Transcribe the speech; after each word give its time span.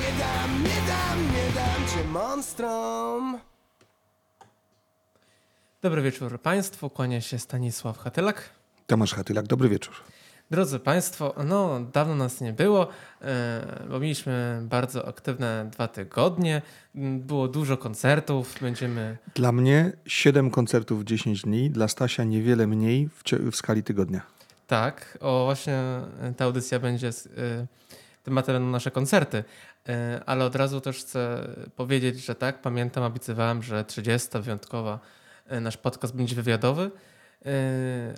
Nie 0.00 0.12
nie 1.32 1.52
Dobry 5.82 6.02
wieczór 6.02 6.40
Państwu, 6.40 6.90
kłania 6.90 7.20
się 7.20 7.38
Stanisław 7.38 7.98
Hatylak. 7.98 8.59
Tomasz 8.90 9.14
Hatylak, 9.14 9.46
dobry 9.46 9.68
wieczór. 9.68 9.94
Drodzy 10.50 10.78
Państwo, 10.78 11.34
no 11.46 11.80
dawno 11.92 12.14
nas 12.14 12.40
nie 12.40 12.52
było, 12.52 12.88
e, 13.22 13.86
bo 13.90 14.00
mieliśmy 14.00 14.60
bardzo 14.62 15.08
aktywne 15.08 15.68
dwa 15.72 15.88
tygodnie, 15.88 16.62
było 16.94 17.48
dużo 17.48 17.76
koncertów, 17.76 18.54
będziemy... 18.60 19.18
Dla 19.34 19.52
mnie 19.52 19.92
7 20.06 20.50
koncertów 20.50 21.00
w 21.00 21.04
10 21.04 21.42
dni, 21.42 21.70
dla 21.70 21.88
Stasia 21.88 22.24
niewiele 22.24 22.66
mniej 22.66 23.08
w, 23.08 23.22
w 23.52 23.56
skali 23.56 23.82
tygodnia. 23.82 24.20
Tak, 24.66 25.18
o 25.20 25.44
właśnie 25.44 25.82
ta 26.36 26.44
audycja 26.44 26.78
będzie 26.78 27.12
z, 27.12 27.26
e, 27.26 27.30
tematem 28.22 28.54
będą 28.54 28.70
nasze 28.70 28.90
koncerty, 28.90 29.44
E, 29.88 30.20
ale 30.26 30.44
od 30.44 30.56
razu 30.56 30.80
też 30.80 30.98
chcę 30.98 31.48
powiedzieć, 31.76 32.24
że 32.24 32.34
tak, 32.34 32.62
pamiętam, 32.62 33.04
obiecywałem, 33.04 33.62
że 33.62 33.84
30 33.84 34.28
wyjątkowa 34.40 34.98
e, 35.46 35.60
nasz 35.60 35.76
podcast 35.76 36.16
będzie 36.16 36.36
wywiadowy, 36.36 36.90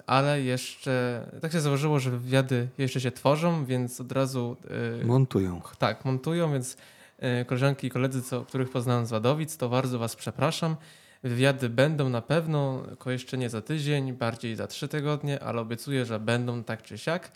ale 0.06 0.43
jeszcze 0.43 1.27
tak 1.41 1.53
się 1.53 1.60
założyło, 1.60 2.00
że 2.00 2.10
wywiady 2.10 2.69
jeszcze 2.78 3.00
się 3.00 3.10
tworzą, 3.10 3.65
więc 3.65 4.00
od 4.00 4.12
razu 4.12 4.56
e, 5.00 5.05
Montują. 5.05 5.60
Tak, 5.78 6.05
montują, 6.05 6.53
więc 6.53 6.77
e, 7.19 7.44
koleżanki 7.44 7.87
i 7.87 7.91
koledzy, 7.91 8.22
co, 8.22 8.44
których 8.44 8.71
poznałem 8.71 9.06
z 9.06 9.10
Wadowic, 9.10 9.56
to 9.56 9.69
bardzo 9.69 9.99
Was 9.99 10.16
przepraszam. 10.16 10.77
Wywiady 11.22 11.69
będą 11.69 12.09
na 12.09 12.22
pewno, 12.22 12.83
tylko 12.88 13.10
jeszcze 13.10 13.38
nie 13.38 13.50
za 13.50 13.62
tydzień, 13.62 14.12
bardziej 14.12 14.56
za 14.56 14.66
trzy 14.66 14.88
tygodnie, 14.88 15.43
ale 15.43 15.60
obiecuję, 15.60 16.06
że 16.06 16.21
będą 16.21 16.65
tak 16.65 16.83
czy 16.83 16.99
siak. 16.99 17.33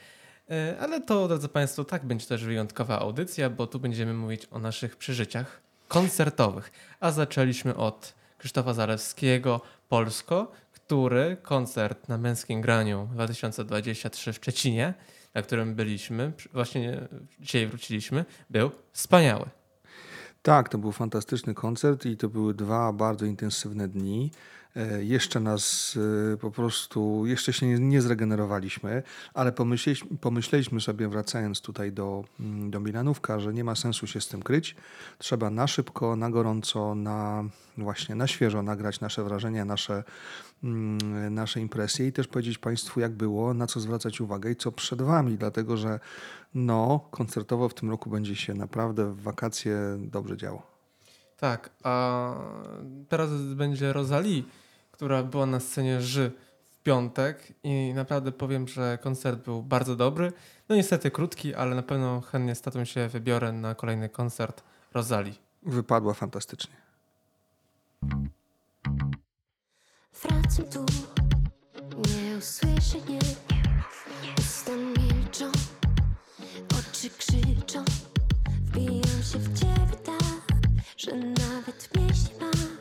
E, 0.50 0.76
Ale 0.80 1.00
to, 1.00 1.28
drodzy 1.28 1.48
Państwo, 1.48 1.84
tak 1.84 2.04
będzie 2.04 2.26
też 2.26 2.44
wyjątkowa 2.44 2.98
audycja, 2.98 3.50
bo 3.50 3.66
tu 3.66 3.80
będziemy 3.80 4.14
mówić 4.14 4.48
o 4.50 4.58
naszych 4.58 4.96
przeżyciach 4.96 5.60
koncertowych. 5.88 6.72
A 7.00 7.10
zaczęliśmy 7.10 7.76
od 7.76 8.14
Krzysztofa 8.38 8.74
Zalewskiego, 8.74 9.60
Polsko, 9.88 10.52
który 10.86 11.36
koncert 11.42 12.08
na 12.08 12.18
męskim 12.18 12.60
graniu 12.60 13.08
2023 13.12 14.32
w 14.32 14.36
Szczecinie, 14.36 14.94
na 15.34 15.42
którym 15.42 15.74
byliśmy, 15.74 16.32
właśnie 16.52 17.08
dzisiaj 17.40 17.66
wróciliśmy, 17.66 18.24
był 18.50 18.70
wspaniały. 18.92 19.46
Tak, 20.42 20.68
to 20.68 20.78
był 20.78 20.92
fantastyczny 20.92 21.54
koncert 21.54 22.06
i 22.06 22.16
to 22.16 22.28
były 22.28 22.54
dwa 22.54 22.92
bardzo 22.92 23.26
intensywne 23.26 23.88
dni. 23.88 24.30
E, 24.76 25.04
Jeszcze 25.04 25.40
nas 25.40 25.94
e, 26.34 26.36
po 26.36 26.50
prostu, 26.50 27.26
jeszcze 27.26 27.52
się 27.52 27.66
nie, 27.66 28.02
zregenerowaliśmy, 28.02 29.02
ale 29.34 29.52
pomyśleliśmy, 29.52 30.16
pomyśleliśmy 30.16 30.80
sobie, 30.80 31.08
wracając 31.08 31.60
tutaj 31.60 31.92
do, 31.92 32.24
mm, 32.40 32.70
do 32.70 32.80
Milanówka, 32.80 33.40
że 33.40 33.54
nie 33.54 33.64
ma 33.64 33.74
sensu 33.74 34.06
się 34.06 34.20
z 34.20 34.28
tym 34.28 34.42
kryć. 34.42 34.76
Trzeba 35.18 35.50
na 35.50 35.66
szybko, 35.66 36.16
na 36.16 36.30
gorąco, 36.30 36.94
na 36.94 37.44
właśnie 37.78 38.14
na 38.14 38.26
świeżo 38.26 38.62
nagrać 38.62 39.00
nasze 39.00 39.24
wrażenia, 39.24 39.64
nasze, 39.64 40.04
mm, 40.64 41.34
nasze 41.34 41.60
impresje 41.60 42.06
i 42.06 42.12
też 42.12 42.28
powiedzieć 42.28 42.58
Państwu, 42.58 43.00
jak 43.00 43.12
było, 43.12 43.54
na 43.54 43.66
co 43.66 43.80
zwracać 43.80 44.20
uwagę 44.20 44.50
i 44.50 44.56
co 44.56 44.72
przed 44.72 45.02
Wami, 45.02 45.38
dlatego 45.38 45.76
że 45.76 46.00
no, 46.54 47.08
koncertowo 47.10 47.68
w 47.68 47.74
tym 47.74 47.90
roku 47.90 48.10
będzie 48.10 48.36
się 48.36 48.54
naprawdę 48.54 49.12
w 49.12 49.22
wakacje 49.22 49.78
dobrze 49.98 50.36
działo. 50.36 50.62
Tak, 51.36 51.70
a 51.82 52.34
teraz 53.08 53.30
będzie 53.54 53.92
Rosalie, 53.92 54.42
która 54.96 55.22
była 55.22 55.46
na 55.46 55.60
scenie 55.60 56.00
Ży 56.02 56.32
w 56.70 56.82
piątek 56.82 57.52
i 57.64 57.92
naprawdę 57.94 58.32
powiem, 58.32 58.68
że 58.68 58.98
koncert 59.02 59.44
był 59.44 59.62
bardzo 59.62 59.96
dobry. 59.96 60.32
No 60.68 60.76
niestety 60.76 61.10
krótki, 61.10 61.54
ale 61.54 61.74
na 61.74 61.82
pewno 61.82 62.20
chętnie 62.20 62.54
z 62.54 62.60
tatą 62.60 62.84
się 62.84 63.08
wybiorę 63.08 63.52
na 63.52 63.74
kolejny 63.74 64.08
koncert 64.08 64.62
Rosalie. 64.94 65.32
Wypadła 65.62 66.14
fantastycznie. 66.14 66.74
Wracam 70.22 70.66
tu, 70.72 70.86
nie 71.96 72.36
usłyszę 72.38 72.98
nie. 73.08 73.18
Usta 74.38 74.72
milczą, 74.76 75.52
oczy 76.78 77.10
krzyczą. 77.10 77.84
Wbijam 78.62 79.22
się 79.32 79.38
w 79.38 79.58
ciebie 79.58 79.96
tak, 80.04 80.58
że 80.96 81.16
nawet 81.16 81.88
pieśni 81.88 82.30
masz. 82.40 82.56
Podrapane, 82.56 82.75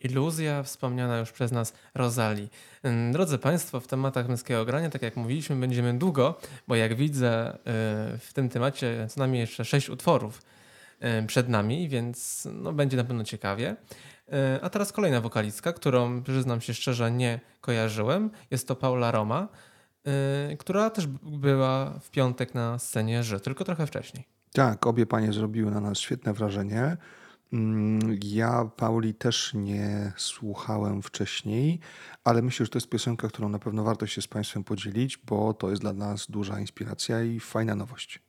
iluzja 0.00 0.62
wspomniana 0.62 1.18
już 1.18 1.32
przez 1.32 1.52
nas 1.52 1.72
Rosali. 1.94 2.48
Mm, 2.82 3.12
drodzy 3.12 3.38
Państwo, 3.38 3.80
w 3.80 3.86
tematach 3.86 4.28
męskiego 4.28 4.64
grania, 4.64 4.90
tak 4.90 5.02
jak 5.02 5.16
mówiliśmy, 5.16 5.56
będziemy 5.56 5.98
długo, 5.98 6.38
bo 6.68 6.76
jak 6.76 6.94
widzę 6.94 7.54
y, 7.54 7.58
w 8.18 8.30
tym 8.34 8.48
temacie 8.48 9.06
co 9.10 9.20
najmniej 9.20 9.40
jeszcze 9.40 9.64
sześć 9.64 9.90
utworów 9.90 10.42
y, 11.22 11.26
przed 11.26 11.48
nami, 11.48 11.88
więc 11.88 12.48
no, 12.52 12.72
będzie 12.72 12.96
na 12.96 13.04
pewno 13.04 13.24
ciekawie. 13.24 13.76
Y, 14.28 14.34
a 14.62 14.70
teraz 14.70 14.92
kolejna 14.92 15.20
wokalistka, 15.20 15.72
którą 15.72 16.22
przyznam 16.22 16.60
się 16.60 16.74
szczerze 16.74 17.10
nie 17.10 17.40
kojarzyłem. 17.60 18.30
Jest 18.50 18.68
to 18.68 18.76
Paula 18.76 19.10
Roma, 19.10 19.48
która 20.58 20.90
też 20.90 21.06
była 21.22 21.98
w 22.00 22.10
piątek 22.10 22.54
na 22.54 22.78
scenie 22.78 23.22
Ży, 23.22 23.40
tylko 23.40 23.64
trochę 23.64 23.86
wcześniej. 23.86 24.24
Tak, 24.52 24.86
obie 24.86 25.06
panie 25.06 25.32
zrobiły 25.32 25.70
na 25.70 25.80
nas 25.80 25.98
świetne 25.98 26.32
wrażenie. 26.32 26.96
Mm, 27.52 28.18
ja 28.22 28.64
Pauli 28.76 29.14
też 29.14 29.54
nie 29.54 30.12
słuchałem 30.16 31.02
wcześniej, 31.02 31.80
ale 32.24 32.42
myślę, 32.42 32.66
że 32.66 32.70
to 32.70 32.78
jest 32.78 32.88
piosenka, 32.88 33.28
którą 33.28 33.48
na 33.48 33.58
pewno 33.58 33.84
warto 33.84 34.06
się 34.06 34.22
z 34.22 34.28
Państwem 34.28 34.64
podzielić, 34.64 35.18
bo 35.18 35.54
to 35.54 35.70
jest 35.70 35.82
dla 35.82 35.92
nas 35.92 36.30
duża 36.30 36.60
inspiracja 36.60 37.22
i 37.22 37.40
fajna 37.40 37.74
nowość. 37.74 38.27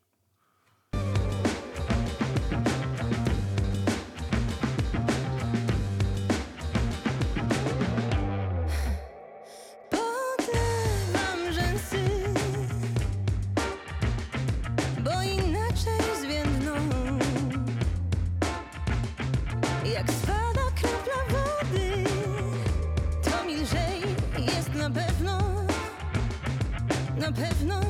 na 27.29 27.33
pewno 27.33 27.88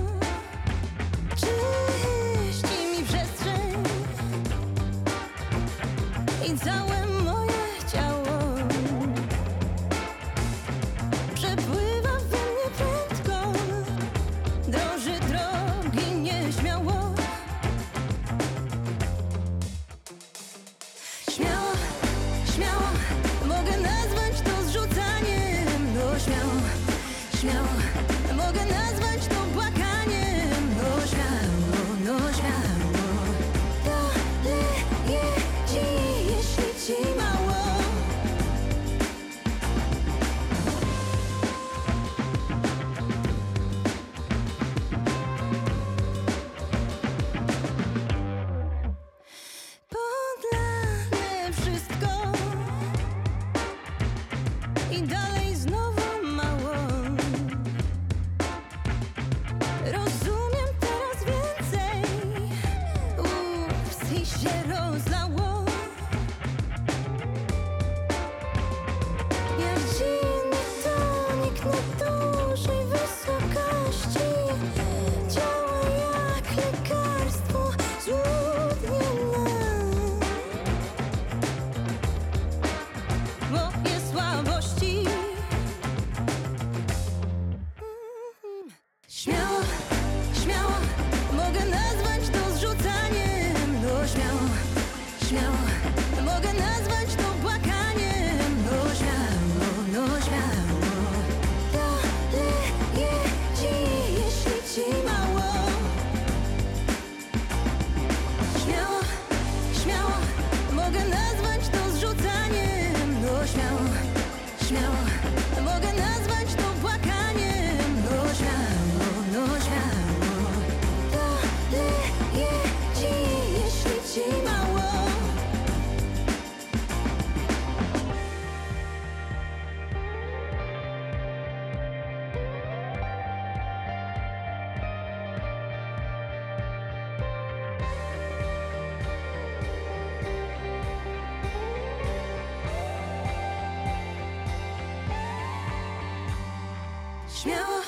Śmiało, 147.42 147.79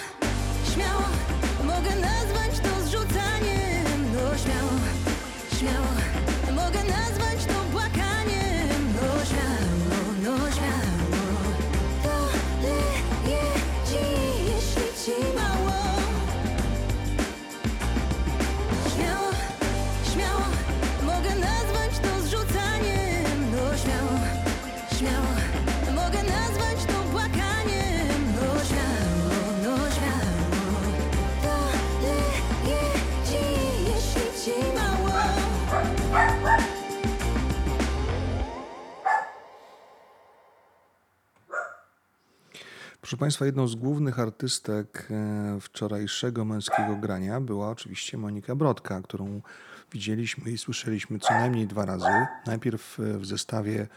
Państwa, 43.22 43.46
jedną 43.46 43.68
z 43.68 43.76
głównych 43.76 44.20
artystek 44.20 45.08
e, 45.12 45.58
wczorajszego 45.62 46.46
męskiego 46.46 46.96
grania 46.96 47.42
była 47.42 47.70
oczywiście 47.70 48.18
Monika 48.18 48.56
Brodka, 48.56 49.02
którą 49.02 49.42
widzieliśmy 49.92 50.52
i 50.52 50.58
słyszeliśmy 50.58 51.20
co 51.20 51.34
najmniej 51.34 51.68
dwa 51.68 51.86
razy. 51.86 52.26
Najpierw 52.46 53.00
e, 53.00 53.18
w 53.18 53.26
zestawie, 53.26 53.88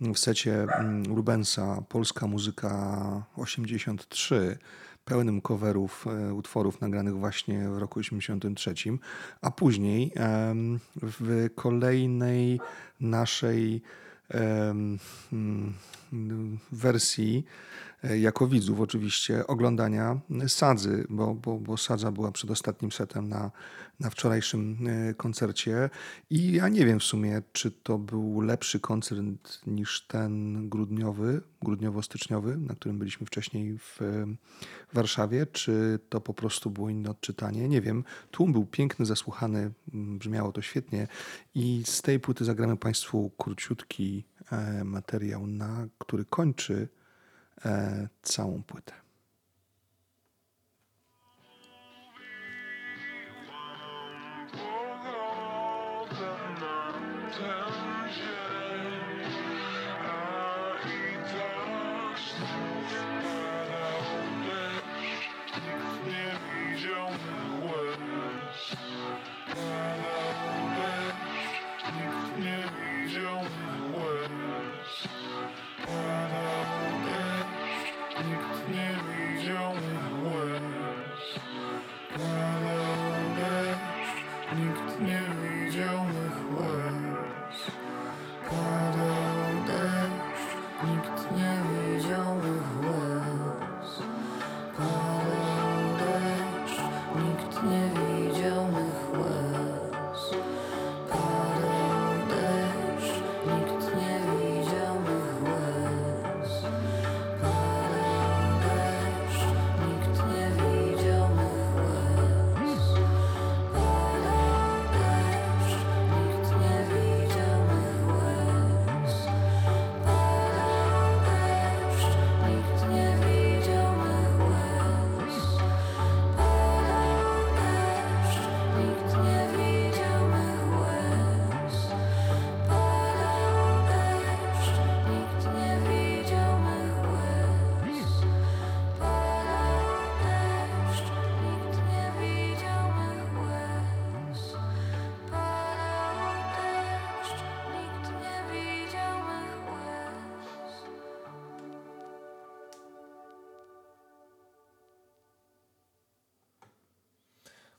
w 0.00 0.18
secie 0.18 0.62
mm, 0.62 1.04
Rubensa 1.04 1.82
Polska 1.88 2.26
Muzyka 2.26 3.22
83, 3.36 4.58
pełnym 5.04 5.40
coverów 5.40 6.06
e, 6.06 6.34
utworów 6.34 6.80
nagranych 6.80 7.16
właśnie 7.16 7.68
w 7.68 7.78
roku 7.78 8.00
83, 8.00 8.74
a 9.40 9.50
później 9.50 10.12
w 11.02 11.48
kolejnej 11.54 12.60
naszej 13.00 13.82
mm, 15.32 16.58
wersji 16.72 17.44
jako 18.02 18.46
widzów 18.46 18.80
oczywiście 18.80 19.46
oglądania 19.46 20.20
Sadzy, 20.48 21.06
bo, 21.08 21.34
bo, 21.34 21.58
bo 21.58 21.76
Sadza 21.76 22.12
była 22.12 22.32
przedostatnim 22.32 22.92
setem 22.92 23.28
na, 23.28 23.50
na 24.00 24.10
wczorajszym 24.10 24.78
e, 24.86 25.14
koncercie. 25.14 25.90
I 26.30 26.52
ja 26.52 26.68
nie 26.68 26.86
wiem 26.86 27.00
w 27.00 27.04
sumie, 27.04 27.42
czy 27.52 27.70
to 27.70 27.98
był 27.98 28.40
lepszy 28.40 28.80
koncert 28.80 29.20
niż 29.66 30.06
ten 30.06 30.68
grudniowy, 30.68 31.42
grudniowo-styczniowy, 31.62 32.56
na 32.56 32.74
którym 32.74 32.98
byliśmy 32.98 33.26
wcześniej 33.26 33.78
w 33.78 34.02
e, 34.02 34.26
Warszawie, 34.92 35.46
czy 35.46 35.98
to 36.08 36.20
po 36.20 36.34
prostu 36.34 36.70
było 36.70 36.90
inne 36.90 37.10
odczytanie, 37.10 37.68
nie 37.68 37.80
wiem. 37.80 38.04
Tłum 38.30 38.52
był 38.52 38.66
piękny, 38.66 39.06
zasłuchany, 39.06 39.70
brzmiało 39.92 40.52
to 40.52 40.62
świetnie. 40.62 41.08
I 41.54 41.82
z 41.86 42.02
tej 42.02 42.20
płyty 42.20 42.44
zagramy 42.44 42.76
Państwu 42.76 43.30
króciutki 43.38 44.24
e, 44.52 44.84
materiał, 44.84 45.46
na 45.46 45.86
który 45.98 46.24
kończy 46.24 46.88
e, 46.92 47.05
całą 48.22 48.62
płytę. 48.62 49.05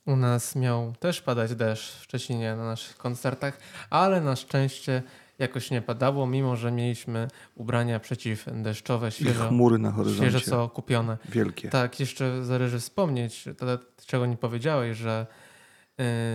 U 0.08 0.16
nas 0.16 0.56
miał 0.56 0.94
też 1.00 1.22
padać 1.22 1.56
deszcz 1.56 1.96
w 2.00 2.04
Szczecinie 2.04 2.56
na 2.56 2.66
naszych 2.66 2.98
koncertach, 2.98 3.58
ale 3.90 4.22
na 4.22 4.36
szczęście 4.36 5.04
jakoś 5.40 5.72
nie 5.72 5.82
padało, 5.82 6.28
mimo 6.28 6.56
że 6.56 6.72
mieliśmy 6.72 7.28
ubrania 7.56 8.00
przeciwdeszczowe, 8.00 9.08
I 9.08 9.12
świeżo, 9.12 9.48
chmury 9.48 9.78
na 9.78 9.90
świeżo 9.90 10.04
horyzoncie. 10.18 10.40
co 10.50 10.70
kupione. 10.70 11.18
Wielkie. 11.30 11.70
Tak, 11.70 12.00
jeszcze 12.00 12.46
zależy 12.46 12.80
wspomnieć, 12.80 13.46
to, 13.58 13.66
czego 14.06 14.26
nie 14.26 14.38
powiedziałeś, 14.38 14.98
że 14.98 15.28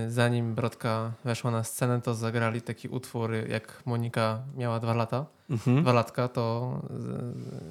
y, 0.07 0.11
zanim 0.11 0.55
Brodka 0.55 1.13
weszła 1.25 1.51
na 1.51 1.65
scenę, 1.65 2.01
to 2.03 2.15
zagrali 2.15 2.63
taki 2.63 2.89
utwór, 2.89 3.33
jak 3.49 3.83
Monika 3.87 4.43
miała 4.57 4.81
dwa 4.81 4.95
lata, 4.95 5.27
Mhm. 5.51 5.83
dwa 5.83 5.93
latka, 5.93 6.29
to 6.29 6.77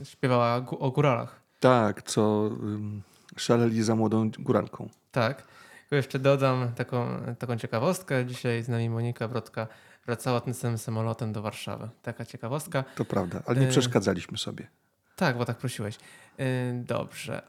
y, 0.01 0.05
śpiewała 0.05 0.65
o 0.79 0.91
góralach. 0.91 1.41
Tak, 1.59 2.03
co 2.03 2.49
ym, 2.63 3.01
szaleli 3.37 3.83
za 3.83 3.95
młodą 3.95 4.31
góralką. 4.39 4.89
Tak. 5.11 5.43
Tylko 5.91 5.97
jeszcze 5.97 6.19
dodam 6.19 6.71
taką, 6.75 7.07
taką 7.39 7.57
ciekawostkę. 7.57 8.25
Dzisiaj 8.25 8.63
z 8.63 8.69
nami 8.69 8.89
Monika 8.89 9.27
Brodka 9.27 9.67
wracała 10.05 10.41
tym 10.41 10.53
samym 10.53 10.77
samolotem 10.77 11.33
do 11.33 11.41
Warszawy. 11.41 11.89
Taka 12.01 12.25
ciekawostka. 12.25 12.83
To 12.95 13.05
prawda, 13.05 13.43
ale 13.45 13.59
nie 13.59 13.67
E, 13.67 13.69
przeszkadzaliśmy 13.69 14.37
sobie. 14.37 14.67
Tak, 15.15 15.37
bo 15.37 15.45
tak 15.45 15.57
prosiłeś. 15.57 15.97
Yy, 16.37 16.45
Dobrze. 16.73 17.41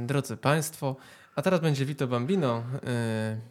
Yy, 0.00 0.06
Drodzy 0.06 0.36
Państwo, 0.36 0.96
a 1.36 1.42
teraz 1.42 1.60
będzie 1.60 1.86
Vito 1.86 2.06
Bambino. 2.06 2.62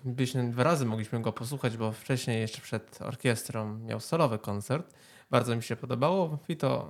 Byliśmy 0.05 0.51
dwa 0.51 0.63
razy 0.63 0.85
mogliśmy 0.85 1.21
go 1.21 1.33
posłuchać, 1.33 1.77
bo 1.77 1.91
wcześniej 1.91 2.41
jeszcze 2.41 2.61
przed 2.61 3.01
orkiestrą 3.01 3.77
miał 3.77 3.99
solowy 3.99 4.39
koncert. 4.39 4.93
Bardzo 5.31 5.55
mi 5.55 5.63
się 5.63 5.75
podobało. 5.75 6.39
Vito, 6.49 6.89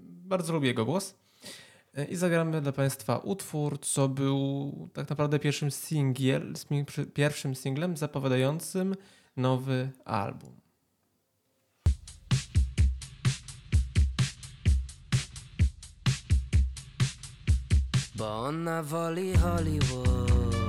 bardzo 0.00 0.52
lubię 0.52 0.68
jego 0.68 0.84
głos. 0.84 1.14
Yy, 1.98 2.04
I 2.04 2.16
zagramy 2.16 2.60
dla 2.60 2.72
Państwa 2.72 3.16
utwór, 3.16 3.80
co 3.80 4.08
był 4.08 4.72
tak 4.92 5.10
naprawdę 5.10 5.38
pierwszym 5.38 5.70
singiel, 5.70 6.54
pierwszym 7.14 7.54
singlem 7.54 7.96
zapowiadającym 7.96 8.94
nowy 9.36 9.90
album. 10.04 10.60
Bo 18.14 18.38
ona 18.38 18.82
woli 18.82 19.36
Hollywood 19.36 20.68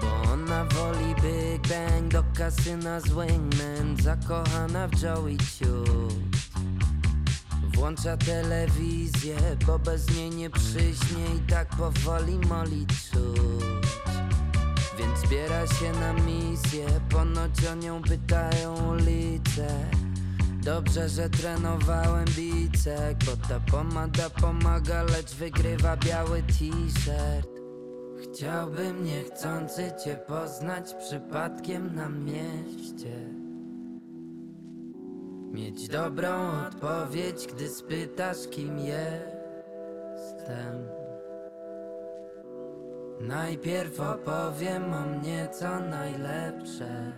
Bo 0.00 0.32
ona 0.32 0.64
woli 0.64 1.14
Big 1.14 1.68
Bang 1.68 2.12
do 2.12 2.24
kasyna 2.38 3.00
z 3.00 3.08
Wingman 3.08 3.96
Zakochana 4.02 4.88
w 4.88 5.02
Joey 5.02 5.36
Ciut 5.38 6.35
włącza 7.76 8.16
telewizję, 8.16 9.36
bo 9.66 9.78
bez 9.78 10.16
niej 10.16 10.30
nie 10.30 10.50
przyśnie 10.50 11.24
i 11.36 11.50
tak 11.50 11.68
powoli 11.68 12.38
moli 12.38 12.86
czuć. 12.86 13.86
Więc 14.98 15.18
zbiera 15.18 15.66
się 15.66 15.92
na 16.00 16.12
misję, 16.12 16.86
ponoć 17.10 17.64
o 17.72 17.74
nią 17.74 18.02
pytają 18.02 18.92
ulice. 18.92 19.68
Dobrze, 20.62 21.08
że 21.08 21.30
trenowałem 21.30 22.24
bicek, 22.36 23.16
bo 23.26 23.48
ta 23.48 23.60
pomada 23.60 24.30
pomaga, 24.30 25.02
lecz 25.02 25.34
wygrywa 25.34 25.96
biały 25.96 26.42
t-shirt. 26.42 27.48
Chciałbym 28.22 29.04
niechcący 29.04 29.92
cię 30.04 30.16
poznać 30.28 30.94
przypadkiem 30.94 31.94
na 31.94 32.08
mieście. 32.08 33.35
Mieć 35.52 35.88
dobrą 35.88 36.50
odpowiedź, 36.66 37.46
gdy 37.46 37.68
spytasz, 37.68 38.48
kim 38.50 38.78
jestem. 38.78 40.88
Najpierw 43.20 44.00
opowiem 44.00 44.92
o 44.92 45.00
mnie 45.00 45.48
co 45.48 45.80
najlepsze. 45.80 47.12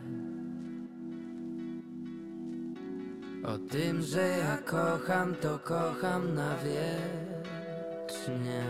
O 3.45 3.59
tym, 3.59 4.03
że 4.03 4.29
ja 4.29 4.57
kocham, 4.57 5.35
to 5.35 5.59
kocham 5.59 6.35
na 6.35 6.57
wiecznie. 6.57 8.63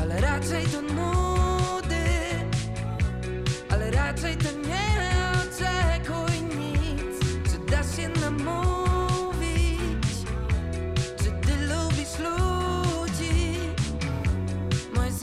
Ale 0.00 0.20
raczej 0.20 0.66
to 0.66 0.82
nudy, 0.82 2.04
ale 3.70 3.90
raczej 3.90 4.36
to 4.36 4.68
nie 4.68 4.87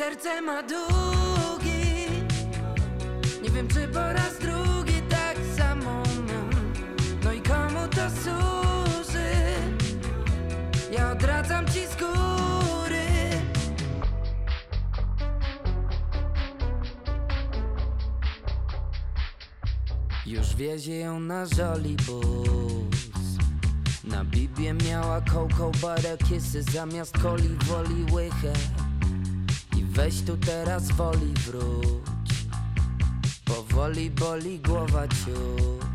serce 0.06 0.42
ma 0.42 0.62
długi. 0.64 2.06
Nie 3.44 3.50
wiem, 3.50 3.68
czy 3.68 3.88
po 3.88 4.14
raz 4.14 4.40
drugi 4.40 5.02
tak 5.10 5.38
samo 5.58 6.04
mam. 6.28 6.50
No 7.24 7.34
i 7.34 7.42
komu 7.42 7.88
to 7.88 8.10
służy? 8.10 9.30
Ja 10.92 11.12
odradzam 11.12 11.66
ci 11.68 11.88
z 11.88 11.96
góry. 11.96 13.06
Już 20.26 20.56
wiezie 20.56 21.00
ją 21.00 21.20
na 21.20 21.46
żolibus 21.46 22.90
Na 24.04 24.26
Biblię 24.26 24.74
miała 24.74 25.22
cocoa 25.22 25.72
butter 25.72 26.18
kissy 26.18 26.64
Zamiast 26.64 27.18
coli 27.18 27.50
woli 27.50 28.14
łychę 28.14 28.54
weź 29.96 30.22
tu 30.22 30.38
teraz 30.38 30.92
woli 30.92 31.34
wróć. 31.34 32.46
Powoli 33.46 34.10
boli 34.10 34.60
głowa 34.60 35.08
ciut. 35.08 35.86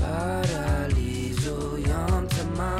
Paraliżujące 0.00 2.44
ma 2.56 2.76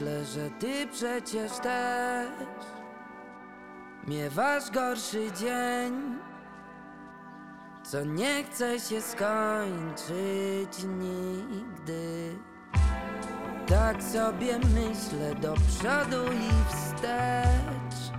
myślę, 0.00 0.24
że 0.24 0.50
ty 0.50 0.86
przecież 0.86 1.52
też 1.52 2.28
Miewasz 4.06 4.70
gorszy 4.70 5.32
dzień 5.32 6.18
Co 7.82 8.04
nie 8.04 8.44
chce 8.44 8.80
się 8.80 9.02
skończyć 9.02 10.84
nigdy. 10.84 12.36
Tak 13.66 14.02
sobie 14.02 14.58
myślę 14.58 15.34
do 15.34 15.54
przodu 15.54 16.32
i 16.32 16.74
wstecz. 16.74 18.12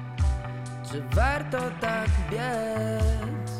Czy 0.91 1.03
warto 1.15 1.57
tak 1.81 2.09
biec 2.31 3.51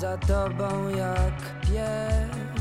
Za 0.00 0.18
tobą 0.18 0.88
jak 0.88 1.60
pies 1.60 2.53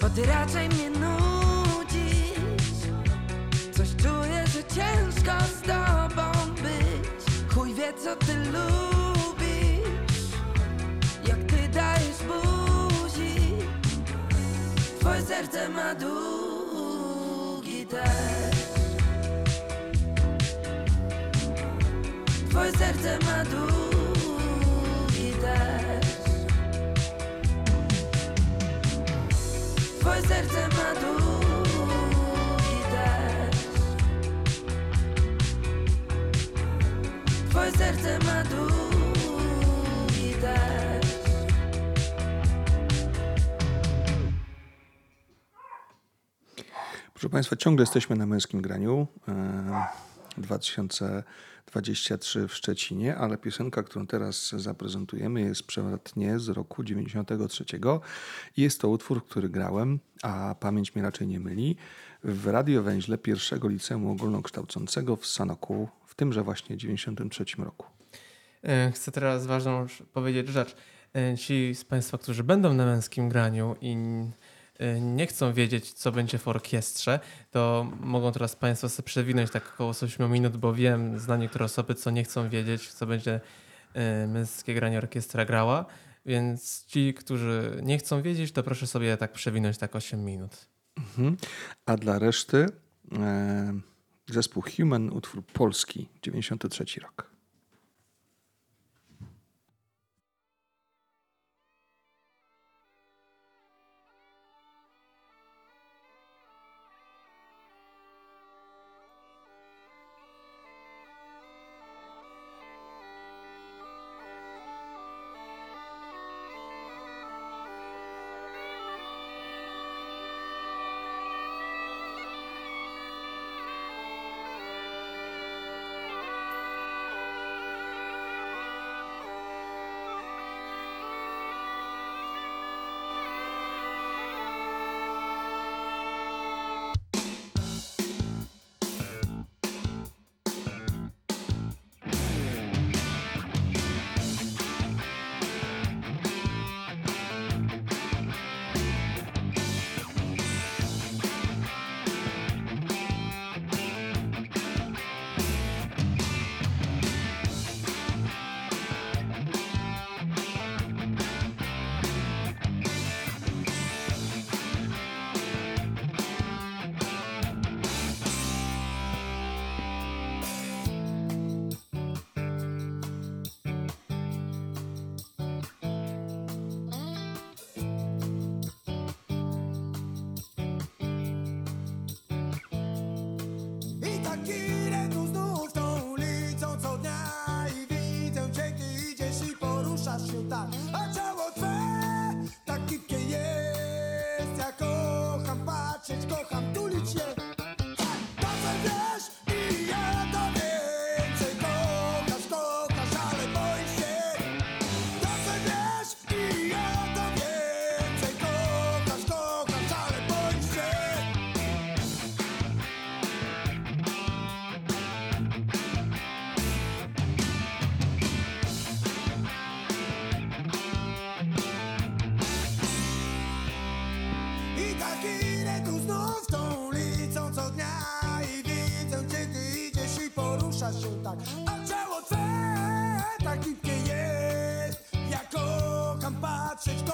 Bo 0.00 0.10
ty 0.10 0.26
raczej 0.26 0.68
mnie 0.68 0.90
nudzisz. 0.90 2.36
Coś 3.72 3.88
czuję, 3.96 4.44
że 4.46 4.64
ciężko 4.74 5.32
z 5.44 5.60
tobą 5.62 6.32
być. 6.62 7.54
Chuj 7.54 7.74
wie 7.74 7.92
co 7.92 8.16
ty 8.16 8.34
lubisz. 8.36 10.20
Jak 11.28 11.38
ty 11.38 11.68
dajesz 11.68 12.22
buzi. 12.28 13.36
Twoje 15.00 15.22
serce 15.22 15.68
ma 15.68 15.94
długi 15.94 17.86
też. 17.86 18.56
Twoje 22.50 22.72
serce 22.72 23.18
ma 23.18 23.44
długi 23.44 25.32
też 25.32 25.85
Twoje 30.16 30.28
serce 30.28 30.68
ma 30.68 31.00
długi 31.00 32.80
też 32.90 33.56
Twoje 37.50 37.72
serce 37.72 38.18
ma 38.18 38.44
długi 38.44 40.34
też 40.40 41.06
Proszę 47.14 47.28
Państwa, 47.28 47.56
ciągle 47.56 47.82
jesteśmy 47.82 48.16
na 48.16 48.26
męskim 48.26 48.62
graniu. 48.62 49.06
E, 50.38 50.40
2023 50.40 52.48
w 52.48 52.54
Szczecinie, 52.54 53.16
ale 53.16 53.38
piosenka, 53.38 53.82
którą 53.82 54.06
teraz 54.06 54.50
zaprezentujemy 54.50 55.40
jest 55.40 55.62
przewrotnie 55.62 56.38
z 56.38 56.48
roku 56.48 56.84
93. 56.84 57.64
Jest 58.56 58.80
to 58.80 58.88
utwór, 58.88 59.26
który 59.26 59.48
grałem, 59.48 59.98
a 60.22 60.54
pamięć 60.60 60.94
mnie 60.94 61.04
raczej 61.04 61.26
nie 61.26 61.40
myli, 61.40 61.76
w 62.24 62.46
radiowęźle 62.46 63.18
pierwszego 63.18 63.68
liceum 63.68 64.06
ogólnokształcącego 64.06 65.16
w 65.16 65.26
Sanoku 65.26 65.88
w 66.06 66.14
tymże 66.14 66.42
właśnie 66.42 66.76
93 66.76 67.44
roku. 67.58 67.86
E, 68.62 68.92
Chcę 68.94 69.12
teraz 69.12 69.46
ważną 69.46 69.86
powiedzieć 70.12 70.48
rzecz. 70.48 70.76
E, 71.14 71.38
Ci 71.38 71.74
z 71.74 71.84
Państwa, 71.84 72.18
którzy 72.18 72.44
będą 72.44 72.74
na 72.74 72.86
męskim 72.86 73.28
graniu 73.28 73.76
i 73.80 73.96
nie 75.00 75.26
chcą 75.26 75.52
wiedzieć, 75.52 75.92
co 75.92 76.12
będzie 76.12 76.38
w 76.38 76.48
orkiestrze, 76.48 77.20
to 77.50 77.90
mogą 78.00 78.32
teraz 78.32 78.56
Państwo 78.56 78.88
sobie 78.88 79.06
przewinąć 79.06 79.50
tak 79.50 79.72
około 79.74 79.90
8 80.02 80.32
minut, 80.32 80.56
bo 80.56 80.74
wiem, 80.74 81.18
znam 81.18 81.40
niektóre 81.40 81.64
osoby, 81.64 81.94
co 81.94 82.10
nie 82.10 82.24
chcą 82.24 82.48
wiedzieć, 82.48 82.92
co 82.92 83.06
będzie 83.06 83.40
e, 83.94 84.26
męskie 84.26 84.74
granie 84.74 84.98
orkiestra 84.98 85.44
grała. 85.44 85.86
Więc 86.26 86.84
ci, 86.86 87.14
którzy 87.14 87.80
nie 87.82 87.98
chcą 87.98 88.22
wiedzieć, 88.22 88.52
to 88.52 88.62
proszę 88.62 88.86
sobie 88.86 89.16
tak 89.16 89.32
przewinąć 89.32 89.78
tak 89.78 89.96
8 89.96 90.24
minut. 90.24 90.68
Mhm. 90.96 91.36
A 91.86 91.96
dla 91.96 92.18
reszty 92.18 92.66
e, 93.18 93.80
zespół 94.26 94.62
Human, 94.76 95.10
utwór 95.10 95.44
polski, 95.44 96.08
93 96.22 97.00
rok. 97.00 97.35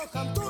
Patrzeć, 0.03 0.13
kocham 0.13 0.42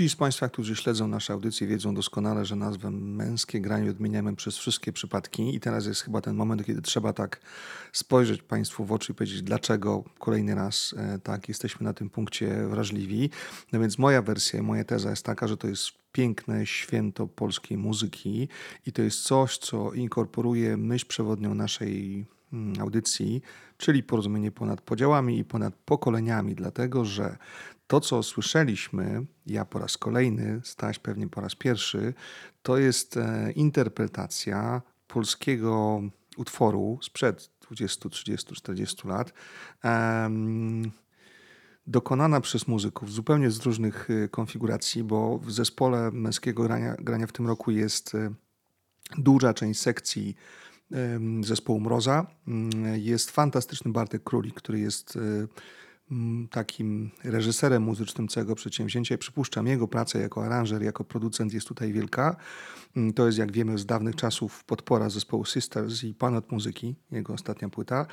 Ci 0.00 0.08
z 0.08 0.16
Państwa, 0.16 0.48
którzy 0.48 0.76
śledzą 0.76 1.08
nasze 1.08 1.32
audycje, 1.32 1.66
wiedzą 1.66 1.94
doskonale, 1.94 2.44
że 2.44 2.56
nazwę 2.56 2.90
męskie 2.90 3.60
granie 3.60 3.90
odmieniamy 3.90 4.36
przez 4.36 4.56
wszystkie 4.56 4.92
przypadki 4.92 5.54
i 5.54 5.60
teraz 5.60 5.86
jest 5.86 6.00
chyba 6.00 6.20
ten 6.20 6.36
moment, 6.36 6.64
kiedy 6.64 6.82
trzeba 6.82 7.12
tak 7.12 7.40
spojrzeć 7.92 8.42
Państwu 8.42 8.84
w 8.84 8.92
oczy 8.92 9.12
i 9.12 9.14
powiedzieć, 9.14 9.42
dlaczego 9.42 10.04
kolejny 10.18 10.54
raz 10.54 10.94
e, 10.96 11.18
tak 11.18 11.48
jesteśmy 11.48 11.84
na 11.84 11.92
tym 11.92 12.10
punkcie 12.10 12.66
wrażliwi. 12.68 13.30
No 13.72 13.80
więc 13.80 13.98
moja 13.98 14.22
wersja, 14.22 14.62
moja 14.62 14.84
teza 14.84 15.10
jest 15.10 15.24
taka, 15.24 15.48
że 15.48 15.56
to 15.56 15.68
jest 15.68 15.90
piękne 16.12 16.66
święto 16.66 17.26
polskiej 17.26 17.78
muzyki 17.78 18.48
i 18.86 18.92
to 18.92 19.02
jest 19.02 19.22
coś, 19.22 19.58
co 19.58 19.92
inkorporuje 19.92 20.76
myśl 20.76 21.06
przewodnią 21.06 21.54
naszej 21.54 22.26
mm, 22.52 22.80
audycji, 22.80 23.42
czyli 23.76 24.02
porozumienie 24.02 24.52
ponad 24.52 24.80
podziałami 24.80 25.38
i 25.38 25.44
ponad 25.44 25.74
pokoleniami, 25.74 26.54
dlatego 26.54 27.04
że 27.04 27.36
to, 27.90 28.00
co 28.00 28.22
słyszeliśmy, 28.22 29.26
ja 29.46 29.64
po 29.64 29.78
raz 29.78 29.98
kolejny, 29.98 30.60
Staś 30.64 30.98
pewnie 30.98 31.28
po 31.28 31.40
raz 31.40 31.54
pierwszy, 31.54 32.14
to 32.62 32.78
jest 32.78 33.16
e, 33.16 33.52
interpretacja 33.52 34.82
polskiego 35.08 36.02
utworu 36.36 36.98
sprzed 37.02 37.50
20, 37.60 38.08
30, 38.08 38.54
40 38.54 39.08
lat, 39.08 39.32
dokonana 41.86 42.40
przez 42.40 42.68
muzyków 42.68 43.12
zupełnie 43.12 43.50
z 43.50 43.60
różnych 43.60 44.08
e, 44.10 44.28
konfiguracji, 44.28 45.04
bo 45.04 45.38
w 45.38 45.52
zespole 45.52 46.10
męskiego 46.10 46.62
grania, 46.62 46.94
grania 46.98 47.26
w 47.26 47.32
tym 47.32 47.46
roku 47.46 47.70
jest 47.70 48.14
e, 48.14 48.34
duża 49.18 49.54
część 49.54 49.80
sekcji 49.80 50.36
zespołu 51.40 51.80
Mroza. 51.80 52.26
Mm, 52.48 52.70
Jest 52.96 53.30
fantastyczny 53.30 53.92
Bartek 53.92 54.24
Królik, 54.24 54.54
który 54.54 54.78
jest 54.80 55.18
takim 56.50 57.10
reżyserem 57.24 57.82
muzycznym 57.82 58.28
całego 58.28 58.54
przedsięwzięcia 58.54 59.14
i 59.14 59.18
przypuszczam 59.18 59.66
jego 59.66 59.88
pracę 59.88 60.20
jako 60.20 60.44
aranżer, 60.44 60.82
jako 60.82 61.04
producent 61.04 61.52
jest 61.52 61.68
tutaj 61.68 61.92
wielka. 61.92 62.36
To 63.14 63.26
jest, 63.26 63.38
jak 63.38 63.52
wiemy, 63.52 63.78
z 63.78 63.86
dawnych 63.86 64.16
czasów 64.16 64.64
podpora 64.64 65.10
zespołu 65.10 65.44
Sisters 65.44 66.04
i 66.04 66.14
Pan 66.14 66.36
od 66.36 66.52
muzyki, 66.52 66.94
jego 67.12 67.32
ostatnia 67.32 67.68
płyta. 67.68 68.06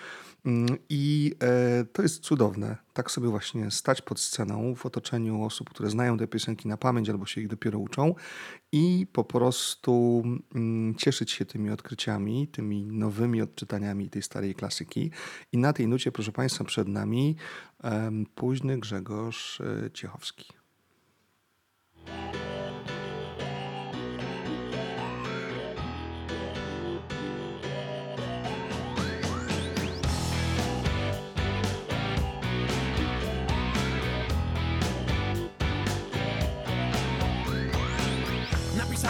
I 0.90 1.36
e, 1.42 1.86
to 1.86 2.02
jest 2.02 2.20
cudowne. 2.20 2.87
Tak 2.98 3.12
sobie 3.12 3.30
właśnie 3.30 3.72
stać 3.72 4.02
pod 4.02 4.20
sceną 4.20 4.76
w 4.76 4.86
otoczeniu 4.86 5.44
osób, 5.44 5.70
które 5.70 5.90
znają 5.90 6.18
te 6.18 6.28
piosenki 6.28 6.68
na 6.68 6.78
pamięć 6.78 7.10
albo 7.10 7.26
się 7.26 7.42
ich 7.42 7.48
dopiero 7.48 7.80
uczą 7.80 8.16
i 8.72 9.08
po 9.14 9.24
prostu 9.24 10.24
mm, 10.56 10.96
cieszyć 10.96 11.32
się 11.32 11.46
tymi 11.46 11.70
odkryciami, 11.70 12.48
tymi 12.48 12.86
nowymi 12.86 13.42
odczytaniami 13.42 14.10
tej 14.10 14.22
starej 14.22 14.56
klasyki. 14.56 15.12
I 15.52 15.58
na 15.58 15.74
tej 15.74 15.88
nucie, 15.88 16.12
proszę 16.12 16.32
Państwa, 16.32 16.64
przed 16.64 16.88
nami 16.88 17.36
późny 18.36 18.80
Grzegorz 18.80 19.62
e, 19.62 19.92
Ciechowski. 19.92 20.54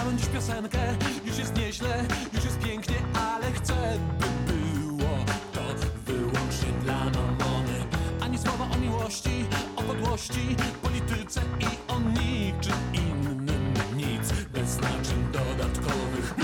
Zacząłem 0.07 0.33
piosenkę, 0.33 0.79
już 1.25 1.37
jest 1.37 1.57
nieźle, 1.57 2.05
już 2.33 2.43
jest 2.45 2.59
pięknie, 2.59 2.95
ale 3.13 3.51
chcę, 3.51 3.99
by 4.19 4.53
było 4.53 5.25
to 5.53 5.61
wyłącznie 6.05 6.71
dla 6.83 7.05
mamony. 7.05 7.79
Ani 8.21 8.37
słowa 8.37 8.67
o 8.75 8.77
miłości, 8.77 9.45
o 9.75 9.83
podłości, 9.83 10.55
polityce 10.81 11.41
i 11.59 11.91
o 11.91 11.99
niczym 11.99 12.73
innym. 12.93 13.73
Nic 13.95 14.31
bez 14.53 14.69
znaczeń 14.69 15.27
dodatkowych. 15.31 16.36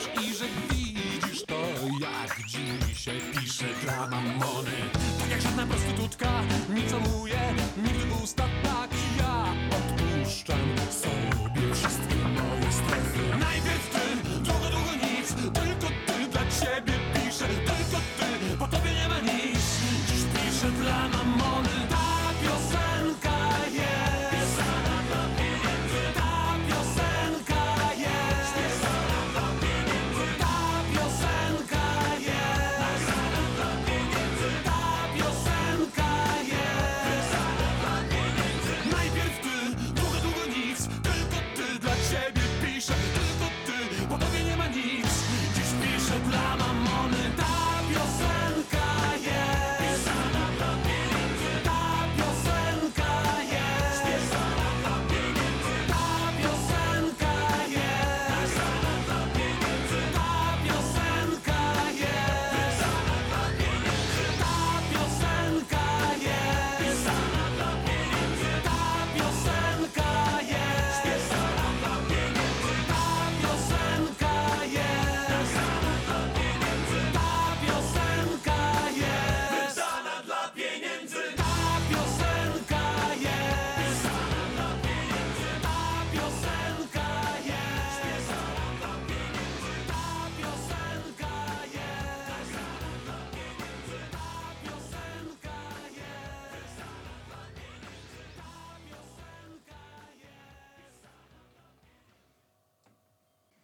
Słuchasz 0.00 0.24
i 0.24 0.34
że 0.34 0.44
widzisz 0.70 1.44
to, 1.46 1.54
jak 2.00 2.48
dzisiaj 2.88 3.20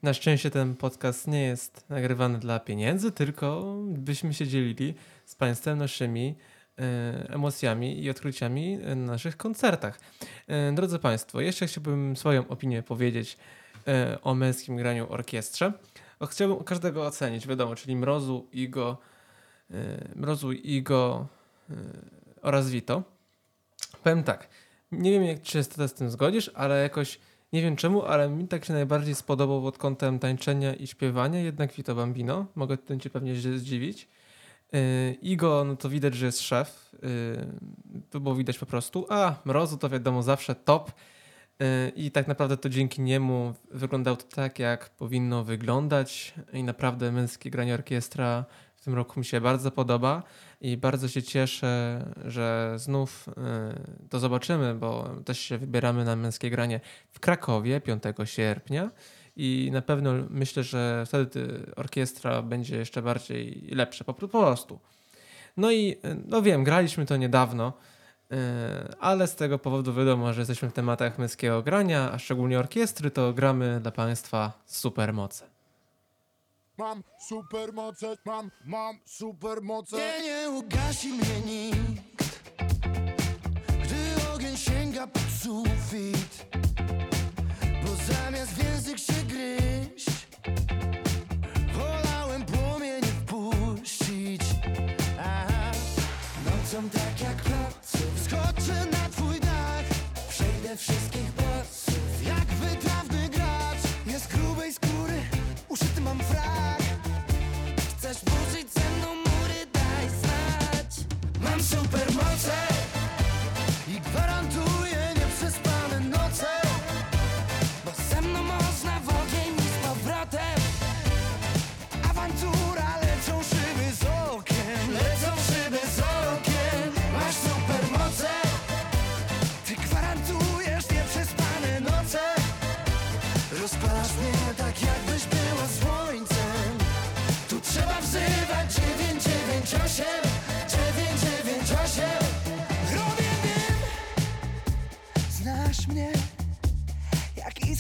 Na 0.09 0.15
szczęście 0.15 0.51
ten 0.51 0.77
podcast 0.77 1.27
nie 1.27 1.43
jest 1.43 1.85
nagrywany 1.89 2.39
dla 2.39 2.61
pieniędzy, 2.61 3.13
tylko 3.13 3.77
byśmy 3.87 4.35
się 4.35 4.47
dzielili 4.47 4.95
z 5.25 5.35
Państwem 5.35 5.79
naszymi 5.79 6.35
e, 6.79 6.83
emocjami 7.31 8.03
i 8.03 8.11
odkryciami 8.11 8.79
na 8.79 8.95
naszych 8.95 9.37
koncertach. 9.37 10.01
E, 10.47 10.73
drodzy 10.73 10.99
Państwo, 10.99 11.41
jeszcze 11.41 11.67
chciałbym 11.67 12.17
swoją 12.17 12.49
opinię 12.49 12.83
powiedzieć 12.83 13.37
e, 13.89 14.19
o 14.23 14.35
męskim 14.35 14.77
graniu 14.77 15.13
orkiestrze. 15.13 15.73
Chciałbym 16.31 16.65
każdego 16.65 17.07
ocenić, 17.07 17.47
wiadomo, 17.47 17.75
czyli 17.75 17.97
Mrozu, 17.97 18.49
Igo, 18.53 18.99
Mrozu, 20.17 20.53
Igo 20.53 21.27
oraz 22.43 22.71
Vito. 22.71 23.03
Powiem 24.03 24.23
tak, 24.23 24.49
nie 24.93 25.11
wiem 25.21 25.41
czy 25.43 25.53
się 25.53 25.63
z 25.63 25.95
tym 25.95 26.11
zgodzisz, 26.11 26.51
ale 26.55 26.83
jakoś 26.83 27.19
nie 27.53 27.63
wiem 27.63 27.77
czemu, 27.77 28.03
ale 28.03 28.29
mi 28.29 28.49
tak 28.49 28.65
się 28.65 28.73
najbardziej 28.73 29.15
spodobał 29.15 29.63
pod 29.63 29.79
kątem 29.79 30.19
tańczenia 30.19 30.75
i 30.75 30.87
śpiewania 30.87 31.41
jednak 31.41 31.73
Vito 31.73 31.95
Bambino. 31.95 32.47
Mogę 32.55 32.79
tym 32.79 33.01
cię 33.01 33.11
pewnie 33.11 33.35
zdziwić. 33.35 34.09
Yy, 34.73 34.81
Igo, 35.23 35.65
no 35.67 35.77
to 35.77 35.89
widać, 35.89 36.15
że 36.15 36.27
jest 36.27 36.41
szef. 36.41 36.93
Yy, 37.03 38.01
to 38.11 38.21
było 38.21 38.35
widać 38.35 38.59
po 38.59 38.67
prostu. 38.67 39.07
A 39.09 39.35
Mrozu 39.45 39.79
to 39.79 39.89
wiadomo 39.89 40.23
zawsze 40.23 40.55
top. 40.55 40.93
Yy, 41.61 41.67
I 41.97 42.11
tak 42.11 42.29
naprawdę 42.29 42.57
to 42.57 42.69
dzięki 42.69 43.03
niemu 43.03 43.55
wyglądało 43.71 44.17
to 44.17 44.25
tak, 44.37 44.59
jak 44.59 44.91
powinno 44.91 45.45
wyglądać. 45.45 46.35
I 46.53 46.63
naprawdę 46.63 47.13
męskie 47.13 47.51
granie 47.51 47.75
orkiestra 47.75 48.45
w 48.77 48.85
tym 48.85 48.95
roku 48.95 49.21
mi 49.21 49.25
się 49.25 49.41
bardzo 49.41 49.71
podoba. 49.71 50.23
I 50.61 50.77
bardzo 50.77 51.09
się 51.09 51.23
cieszę, 51.23 52.05
że 52.25 52.75
znów 52.77 53.27
yy, 53.27 54.09
to 54.09 54.19
zobaczymy, 54.19 54.75
bo 54.75 55.15
też 55.25 55.39
się 55.39 55.59
wybieramy 55.59 56.05
na 56.05 56.17
męskie 56.17 56.51
granie 56.51 56.81
w 57.11 57.21
Krakowie 57.21 57.81
5 57.81 58.03
sierpnia. 58.25 58.91
I 59.37 59.71
na 59.73 59.83
pewno 59.83 60.13
myślę, 60.31 60.63
że 60.63 61.05
wtedy 61.07 61.67
orkiestra 61.77 62.43
będzie 62.43 62.77
jeszcze 62.77 63.03
bardziej 63.03 63.69
lepsza, 63.73 64.05
po, 64.05 64.15
po 64.15 64.29
prostu. 64.29 64.81
No 65.57 65.71
i 65.71 65.91
y, 65.91 65.97
no 66.27 66.43
wiem, 66.43 66.65
graliśmy 66.65 67.07
to 67.07 67.17
niedawno, 67.17 67.73
y, 68.33 68.37
ale 69.01 69.27
z 69.27 69.37
tego 69.37 69.59
powodu 69.59 69.95
wiadomo, 69.95 70.33
że 70.33 70.41
jesteśmy 70.41 70.71
w 70.71 70.73
tematach 70.73 71.19
męskiego 71.19 71.63
grania, 71.63 72.13
a 72.13 72.19
szczególnie 72.19 72.59
orkiestry, 72.59 73.11
to 73.11 73.33
gramy 73.33 73.81
dla 73.83 73.91
Państwa 73.91 74.63
supermoce. 74.67 75.58
Mam 76.79 77.03
supermoce, 77.19 78.17
mam, 78.25 78.51
mam 78.65 78.99
supermoce. 79.05 79.97
Nie, 79.97 80.23
nie 80.23 80.51
ugasi 80.51 81.09
mnie 81.09 81.41
nikt 81.47 82.41
Gdy 83.83 84.31
ogień 84.35 84.57
sięga 84.57 85.07
pod 85.07 85.23
sufit 85.43 86.47
Bo 87.83 88.15
zamiast 88.15 88.51
w 88.51 88.65
język 88.65 88.99
się 88.99 89.13
gryźć 89.29 90.11
Wolałem 91.73 92.45
płomień 92.45 93.03
wpuścić 93.03 94.43
Aha. 95.21 95.73
Nocą 96.45 96.91
tak 96.91 97.21
jak 97.21 97.37
placów 97.37 98.21
Skoczę 98.25 98.87
na 98.93 99.09
twój 99.11 99.41
dach 99.41 99.85
Przejdę 100.29 100.77
wszystkich 100.77 101.28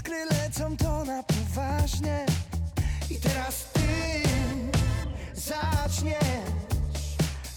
iskry 0.09 0.25
lecą 0.25 0.77
to 0.77 1.05
na 1.05 1.23
poważnie. 1.23 2.27
I 3.11 3.15
teraz 3.15 3.65
ty 3.73 4.23
zaczniesz. 5.35 6.19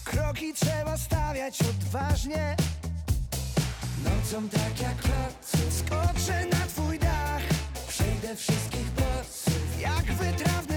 Kroki 0.04 0.54
trzeba 0.54 0.96
stawiać 0.96 1.58
odważnie. 1.62 2.56
Nocą 4.04 4.48
tak 4.48 4.80
jak 4.82 4.96
klocek 4.96 5.72
Skoczę 5.72 6.46
na 6.46 6.66
twój 6.66 6.98
dach. 6.98 7.42
Przejdę 7.88 8.36
wszystkich 8.36 8.90
bossów 8.90 9.80
Jak 9.80 10.04
wytrawny 10.04 10.71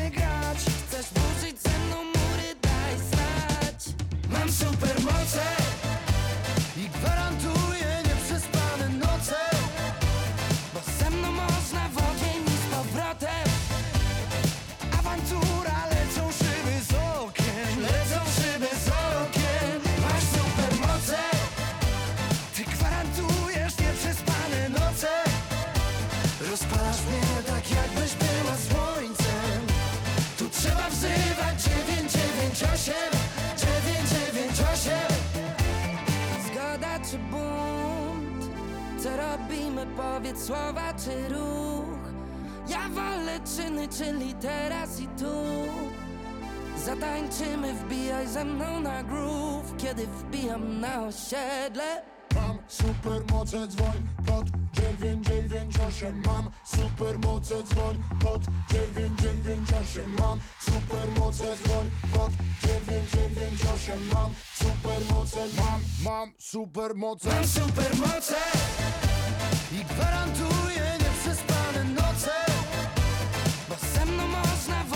słowa 40.46 40.94
czy 40.94 41.34
ruch? 41.34 42.00
Ja 42.68 42.90
wolę 42.90 43.40
czyny, 43.56 43.88
czyli 43.88 44.34
teraz 44.34 45.00
i 45.00 45.08
tu. 45.08 45.36
Zatańczymy, 46.86 47.74
wbijaj 47.74 48.28
ze 48.28 48.46
mną 48.46 48.80
na 48.80 49.04
groove. 49.04 49.78
Kiedy 49.78 50.08
wbijam 50.08 50.80
na 50.80 51.04
osiedle. 51.04 52.02
Mam 52.36 52.58
supermoce, 52.68 53.68
dzwoń 53.68 54.08
pod 54.26 54.46
998 54.74 56.24
Mam 56.26 56.52
supermoce, 56.66 57.64
dzwoń 57.64 58.04
pod 58.24 58.42
998 58.70 60.16
Mam 60.20 60.40
supermoce, 60.60 61.44
dzwoń 61.44 61.90
pod 62.14 62.32
998 62.62 64.00
Mam 64.14 64.34
supermoce, 64.54 65.40
mam, 65.58 65.82
mam 66.04 66.34
supermoce. 66.40 67.30
Mam 67.30 67.48
supermoce 67.48 68.36
I 69.72 69.86
gwarantuję 69.86 70.98
nieprzespane 71.04 71.84
noce 71.84 72.32
Bo 73.70 73.76
ze 73.94 74.06
mną 74.06 74.28
można 74.28 74.95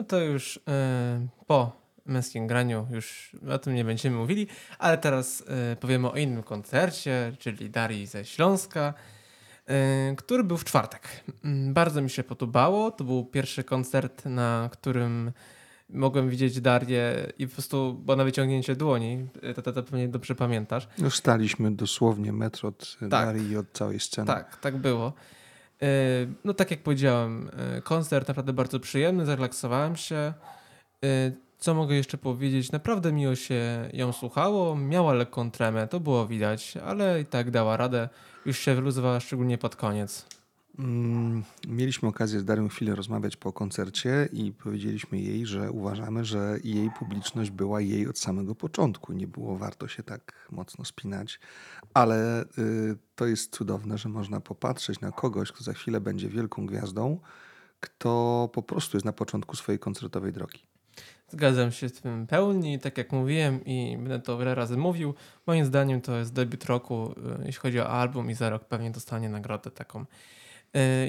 No 0.00 0.04
to 0.04 0.20
już 0.20 0.60
e, 0.68 1.26
po 1.46 1.72
męskim 2.06 2.46
graniu 2.46 2.86
już 2.90 3.36
o 3.50 3.58
tym 3.58 3.74
nie 3.74 3.84
będziemy 3.84 4.16
mówili, 4.16 4.46
ale 4.78 4.98
teraz 4.98 5.44
e, 5.72 5.76
powiemy 5.76 6.10
o 6.10 6.16
innym 6.16 6.42
koncercie, 6.42 7.32
czyli 7.38 7.70
Darii 7.70 8.06
ze 8.06 8.24
Śląska, 8.24 8.94
e, 9.66 10.14
który 10.16 10.44
był 10.44 10.56
w 10.56 10.64
czwartek. 10.64 11.08
Mm, 11.44 11.74
Bardzo 11.74 12.02
mi 12.02 12.10
się 12.10 12.22
podobało. 12.22 12.90
To 12.90 13.04
był 13.04 13.24
pierwszy 13.24 13.64
koncert, 13.64 14.24
na 14.24 14.68
którym 14.72 15.32
mogłem 15.90 16.30
widzieć 16.30 16.60
Darię 16.60 17.32
i 17.38 17.46
po 17.46 17.52
prostu 17.52 17.94
było 17.94 18.16
na 18.16 18.24
wyciągnięcie 18.24 18.76
dłoni. 18.76 19.26
To, 19.54 19.62
to, 19.62 19.72
to 19.72 19.82
pewnie 19.82 20.08
dobrze 20.08 20.34
pamiętasz. 20.34 20.88
No, 20.98 21.10
staliśmy 21.10 21.70
dosłownie 21.70 22.32
metr 22.32 22.66
od 22.66 22.96
tak. 23.00 23.08
Darii 23.08 23.50
i 23.50 23.56
od 23.56 23.72
całej 23.72 24.00
sceny. 24.00 24.26
Tak, 24.26 24.56
tak 24.56 24.76
było. 24.76 25.12
E, 25.82 25.86
No 26.44 26.54
tak 26.54 26.70
jak 26.70 26.82
powiedziałem, 26.82 27.50
e, 27.76 27.82
koncert 27.82 28.28
naprawdę 28.28 28.52
bardzo 28.52 28.80
przyjemny, 28.80 29.26
zrelaksowałem 29.26 29.96
się. 29.96 30.32
E, 31.04 31.32
Co 31.58 31.74
mogę 31.74 31.94
jeszcze 31.94 32.18
powiedzieć? 32.18 32.72
Naprawdę 32.72 33.12
miło 33.12 33.34
się 33.36 33.88
ją 33.92 34.12
słuchało. 34.12 34.76
Miała 34.76 35.12
lekką 35.12 35.50
tremę, 35.50 35.88
to 35.88 36.00
było 36.00 36.26
widać, 36.26 36.76
ale 36.76 37.20
i 37.20 37.24
tak 37.24 37.50
dała 37.50 37.76
radę. 37.76 38.08
Już 38.46 38.58
się 38.58 38.74
wyluzowała, 38.74 39.20
szczególnie 39.20 39.58
pod 39.58 39.76
koniec. 39.76 40.39
Mm, 40.78 41.44
Mieliśmy 41.68 42.08
okazję 42.08 42.40
z 42.40 42.44
Darią 42.44 42.68
chwilę 42.68 42.94
rozmawiać 42.94 43.36
po 43.36 43.52
koncercie 43.52 44.28
i 44.32 44.52
powiedzieliśmy 44.52 45.20
jej, 45.20 45.46
że 45.46 45.70
uważamy, 45.70 46.24
że 46.24 46.58
jej 46.64 46.90
publiczność 46.98 47.50
była 47.50 47.80
jej 47.80 48.08
od 48.08 48.18
samego 48.18 48.54
początku. 48.54 49.12
Nie 49.12 49.26
było 49.26 49.56
warto 49.56 49.88
się 49.88 50.02
tak 50.02 50.48
mocno 50.50 50.84
spinać, 50.84 51.40
ale 51.94 52.44
y, 52.44 52.96
to 53.14 53.26
jest 53.26 53.56
cudowne, 53.56 53.98
że 53.98 54.08
można 54.08 54.40
popatrzeć 54.40 55.00
na 55.00 55.12
kogoś, 55.12 55.52
kto 55.52 55.64
za 55.64 55.72
chwilę 55.72 56.00
będzie 56.00 56.28
wielką 56.28 56.66
gwiazdą, 56.66 57.20
kto 57.80 58.50
po 58.52 58.62
prostu 58.62 58.96
jest 58.96 59.04
na 59.04 59.12
początku 59.12 59.56
swojej 59.56 59.78
koncertowej 59.78 60.32
drogi. 60.32 60.62
Zgadzam 61.28 61.72
się 61.72 61.88
z 61.88 61.92
tym 61.92 62.26
pełni, 62.26 62.78
tak 62.78 62.98
jak 62.98 63.12
mówiłem 63.12 63.64
i 63.64 63.96
będę 63.96 64.20
to 64.20 64.38
wiele 64.38 64.54
razy 64.54 64.76
mówił. 64.76 65.14
Moim 65.46 65.64
zdaniem 65.64 66.00
to 66.00 66.16
jest 66.16 66.32
debiut 66.32 66.64
roku, 66.64 67.14
y, 67.40 67.46
jeśli 67.46 67.60
chodzi 67.60 67.80
o 67.80 67.88
album 67.88 68.30
i 68.30 68.34
za 68.34 68.50
rok 68.50 68.64
pewnie 68.64 68.90
dostanie 68.90 69.28
nagrodę 69.28 69.70
taką. 69.70 70.04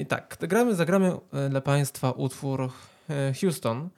I 0.00 0.06
tak, 0.06 0.36
gramy, 0.40 0.74
zagramy 0.74 1.12
y, 1.46 1.48
dla 1.50 1.60
Państwa 1.60 2.10
utwór 2.10 2.70
y, 3.10 3.34
Houston. 3.40 3.88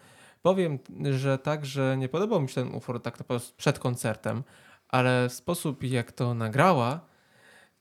Powiem, 0.42 0.78
że 1.10 1.38
tak, 1.38 1.66
że 1.66 1.96
nie 1.96 2.08
podobał 2.08 2.40
mi 2.40 2.48
się 2.48 2.54
ten 2.54 2.74
utwór 2.74 3.02
tak 3.02 3.18
naprawdę 3.18 3.46
przed 3.56 3.78
koncertem, 3.78 4.42
ale 4.88 5.30
sposób 5.30 5.82
jak 5.82 6.12
to 6.12 6.34
nagrała, 6.34 7.00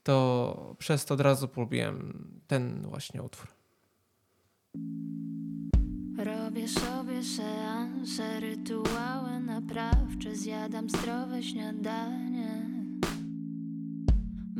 to 0.02 0.74
przez 0.78 1.04
to 1.04 1.14
od 1.14 1.20
razu 1.20 1.48
polubiłem 1.48 2.28
ten 2.46 2.82
właśnie 2.82 3.22
utwór. 3.22 3.48
Robię 6.18 6.68
sobie 6.68 7.22
seanse, 7.22 8.40
rytuały 8.40 9.40
naprawcze, 9.40 10.36
zjadam 10.36 10.90
zdrowe 10.90 11.42
śniadanie. 11.42 12.63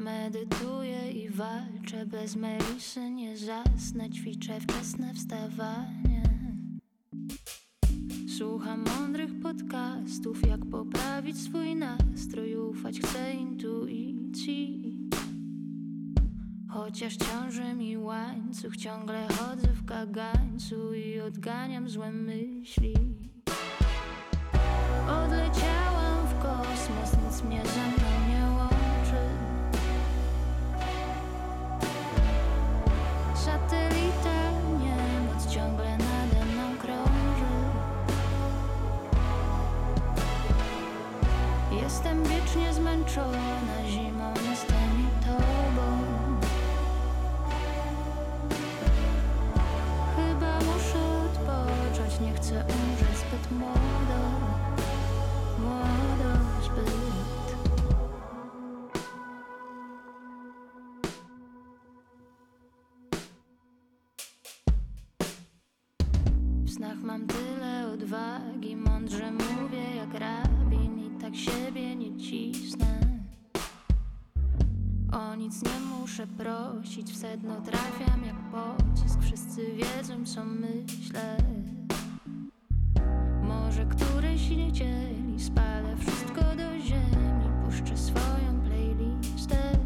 Medytuję 0.04 1.12
i 1.12 1.30
walczę, 1.30 2.06
bez 2.06 2.36
melisy 2.36 3.10
nie 3.10 3.36
zasnę, 3.36 4.10
ćwiczę 4.10 4.60
wczesne 4.60 5.14
wstawanie. 5.14 6.22
Słucham 8.38 8.84
mądrych 8.84 9.40
podcastów, 9.42 10.46
jak 10.48 10.60
poprawić 10.70 11.38
swój 11.38 11.76
nastrój, 11.76 12.56
ufać 12.56 13.00
chcę 13.00 13.32
intuicji. 13.32 14.94
Chociaż 16.70 17.16
ciąży 17.16 17.74
mi 17.74 17.98
łańcuch, 17.98 18.76
ciągle 18.76 19.28
chodzę 19.28 19.68
w 19.68 19.84
kagańcu 19.84 20.94
i 20.94 21.20
odganiam 21.20 21.88
złe 21.88 22.12
myśli. 22.12 22.94
Wiecznie 42.54 42.74
zmęczona 42.74 43.88
zimą, 43.88 44.34
jestem 44.50 44.90
i 45.00 45.24
tobą. 45.24 45.86
Chyba 50.16 50.58
muszę 50.58 50.98
odpocząć, 51.24 52.20
nie 52.20 52.32
chcę 52.32 52.64
umrzeć 52.64 53.18
zbyt 53.18 53.50
młodo, 53.58 54.20
młodo 55.58 56.30
zbyt. 56.64 56.94
snach 66.74 66.98
mam 67.02 67.26
tyle 67.26 67.86
odwagi, 67.92 68.76
mądrze 68.76 69.32
mówię 69.32 69.53
nic 75.44 75.62
nie 75.62 75.80
muszę 75.80 76.26
prosić, 76.26 77.12
w 77.12 77.16
sedno 77.16 77.60
trafiam 77.60 78.24
jak 78.24 78.36
pocisk. 78.52 79.18
Wszyscy 79.20 79.72
wiedzą 79.72 80.24
co 80.24 80.44
myślę. 80.44 81.36
Może 83.42 83.86
któryś 83.86 84.50
niedzieli 84.50 85.40
spalę 85.40 85.96
wszystko 85.96 86.40
do 86.40 86.80
ziemi, 86.80 87.48
puszczę 87.64 87.96
swoją 87.96 88.60
playlistę. 88.64 89.78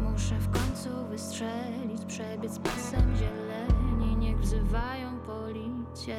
Muszę 0.00 0.38
w 0.38 0.50
końcu 0.50 1.08
wystrzelić, 1.10 2.04
przebiec 2.08 2.58
pasem 2.58 3.16
zieleni, 3.16 4.16
niech 4.16 4.40
wzywają 4.40 5.18
policję. 5.18 6.18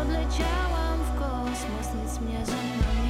Odleciałam 0.00 0.98
w 0.98 1.18
kosmos, 1.18 2.02
nic 2.02 2.20
mnie 2.20 2.46
ze 2.46 3.03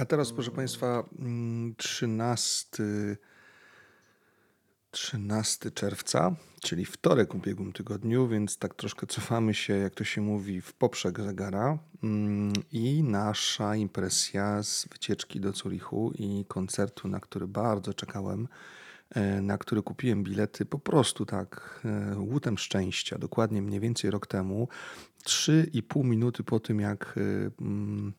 A 0.00 0.04
teraz, 0.04 0.32
proszę 0.32 0.50
Państwa, 0.50 1.04
mm, 1.18 1.74
13, 1.76 3.16
13 4.90 5.70
czerwca, 5.70 6.36
czyli 6.60 6.84
wtorek 6.84 7.32
w 7.32 7.36
ubiegłym 7.36 7.72
tygodniu, 7.72 8.28
więc 8.28 8.58
tak 8.58 8.74
troszkę 8.74 9.06
cofamy 9.06 9.54
się, 9.54 9.76
jak 9.76 9.94
to 9.94 10.04
się 10.04 10.20
mówi, 10.20 10.60
w 10.60 10.72
poprzek 10.72 11.20
zegara. 11.20 11.78
Mm, 12.02 12.52
I 12.72 13.02
nasza 13.02 13.76
impresja 13.76 14.62
z 14.62 14.88
wycieczki 14.92 15.40
do 15.40 15.52
Zurichu 15.52 16.12
i 16.14 16.44
koncertu, 16.48 17.08
na 17.08 17.20
który 17.20 17.46
bardzo 17.46 17.94
czekałem, 17.94 18.48
na 19.42 19.58
który 19.58 19.82
kupiłem 19.82 20.24
bilety 20.24 20.64
po 20.64 20.78
prostu 20.78 21.26
tak 21.26 21.80
e, 21.84 22.18
łutem 22.18 22.58
szczęścia, 22.58 23.18
dokładnie 23.18 23.62
mniej 23.62 23.80
więcej 23.80 24.10
rok 24.10 24.26
temu. 24.26 24.68
3,5 25.24 26.04
minuty 26.04 26.44
po 26.44 26.60
tym, 26.60 26.80
jak 26.80 27.14
e, 27.16 27.50
mm, 27.60 28.12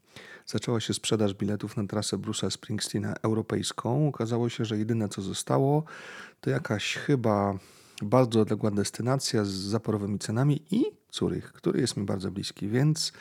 zaczęła 0.46 0.80
się 0.80 0.94
sprzedaż 0.94 1.34
biletów 1.34 1.78
na 1.78 1.88
trasę 1.88 2.18
Bruce'a 2.18 2.50
Springsteena 2.50 3.14
europejską, 3.24 4.08
okazało 4.08 4.50
się, 4.50 4.66
że 4.66 4.78
jedyne 4.78 5.10
co 5.10 5.22
zostało 5.22 5.84
to 6.42 6.50
jakaś 6.50 6.96
chyba 6.96 7.60
bardzo 8.02 8.42
odległa 8.42 8.72
destynacja 8.72 9.46
z 9.46 9.50
zaporowymi 9.50 10.20
cenami 10.20 10.62
i 10.72 10.84
Zurych, 11.12 11.54
który 11.54 11.82
jest 11.82 11.98
mi 11.98 12.06
bardzo 12.06 12.32
bliski, 12.32 12.68
więc 12.68 13.14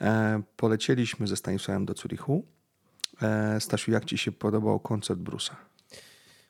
e, 0.00 0.42
polecieliśmy 0.56 1.26
ze 1.26 1.36
Stanisławem 1.36 1.86
do 1.86 1.94
Zurichu. 1.94 2.44
E, 3.22 3.60
Stasiu, 3.60 3.90
jak 3.90 4.04
Ci 4.04 4.18
się 4.18 4.32
podobał 4.32 4.80
koncert 4.80 5.20
Bruce'a? 5.20 5.54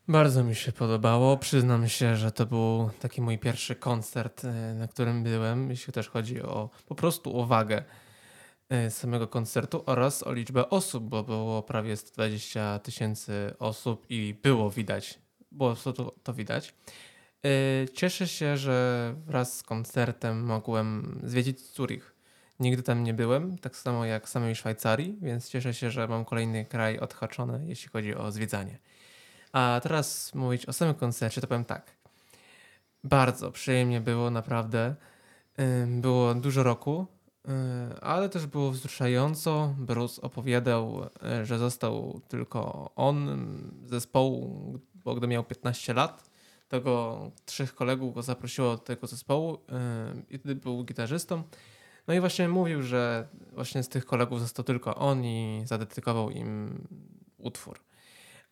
Bardzo 0.09 0.45
mi 0.45 0.55
się 0.55 0.73
podobało. 0.73 1.37
Przyznam 1.37 1.89
się, 1.89 2.17
że 2.17 2.33
to 2.33 2.47
był 2.47 2.91
taki 3.01 3.21
mój 3.21 3.39
pierwszy 3.39 3.77
koncert, 3.77 4.45
e, 4.45 4.75
na 4.75 4.89
którym 4.89 5.23
byłem, 5.23 5.71
jeśli 5.71 5.93
też 5.93 6.09
chodzi 6.09 6.43
o 6.43 6.71
po 6.87 6.95
prostu 6.95 7.41
o 7.41 7.47
wagę 7.47 7.85
e, 8.69 8.91
samego 8.91 9.29
koncertu 9.29 9.83
oraz 9.87 10.23
o 10.23 10.33
liczbę 10.33 10.71
osób, 10.71 11.05
bo 11.05 11.23
było 11.23 11.63
prawie 11.63 11.97
120 11.97 12.79
tysięcy 12.79 13.55
osób 13.59 14.07
i 14.09 14.35
było 14.43 14.71
widać, 14.71 15.19
było 15.53 15.75
to, 15.75 16.15
to 16.23 16.35
widać. 16.35 16.75
E, 17.45 17.89
Cieszę 17.89 18.29
się, 18.29 18.57
że 18.57 19.15
wraz 19.27 19.59
z 19.59 19.63
koncertem 19.63 20.45
mogłem 20.45 21.21
zwiedzić 21.25 21.61
Zurich. 21.61 22.15
Nigdy 22.61 22.83
tam 22.83 23.05
nie 23.05 23.15
byłem, 23.15 23.59
tak 23.59 23.77
samo 23.77 24.05
jak 24.05 24.29
samej 24.29 24.55
Szwajcarii, 24.55 25.19
więc 25.23 25.49
cieszę 25.49 25.75
się, 25.75 25.91
że 25.91 26.09
mam 26.09 26.25
kolejny 26.25 26.65
kraj 26.65 26.99
odhaczony, 26.99 27.65
jeśli 27.67 27.89
chodzi 27.89 28.15
o 28.15 28.33
zwiedzanie. 28.33 28.79
A 29.53 29.81
teraz 29.83 30.35
mówić 30.35 30.67
o 30.67 30.73
samym 30.73 30.95
koncercie, 30.95 31.41
to 31.41 31.47
powiem 31.47 31.65
tak. 31.65 31.97
Bardzo 33.05 33.53
przyjemnie 33.53 34.01
było, 34.01 34.31
naprawdę. 34.31 34.95
Było 35.87 36.35
dużo 36.35 36.63
roku, 36.63 37.07
yy, 37.45 37.53
ale 38.01 38.29
też 38.29 38.47
było 38.47 38.71
wzruszająco. 38.71 39.75
Bruce 39.79 40.23
opowiadał, 40.23 41.01
yy, 41.23 41.47
że 41.47 41.59
został 41.59 42.21
tylko 42.29 42.91
on 42.97 43.39
zespołu, 43.85 44.79
bo 44.95 45.15
gdy 45.15 45.27
miał 45.27 45.45
15 45.45 45.95
lat, 45.95 46.31
to 46.69 46.81
go 46.81 47.31
trzech 47.45 47.75
kolegów 47.75 48.15
go 48.15 48.23
zaprosiło 48.23 48.71
do 48.71 48.79
tego 48.79 49.07
zespołu 49.07 49.53
yy, 49.53 50.23
i 50.31 50.39
wtedy 50.39 50.55
był 50.55 50.85
gitarzystą. 50.85 51.43
No 52.09 52.15
i 52.15 52.21
właśnie 52.21 52.49
mówił, 52.49 52.83
że 52.83 53.29
właśnie 53.53 53.83
z 53.83 53.89
tych 53.89 54.07
kolegów 54.07 54.41
został 54.41 54.65
tylko 54.65 54.95
on 54.95 55.25
i 55.25 55.63
zadedykował 55.65 56.31
im 56.31 56.79
utwór. 57.39 57.81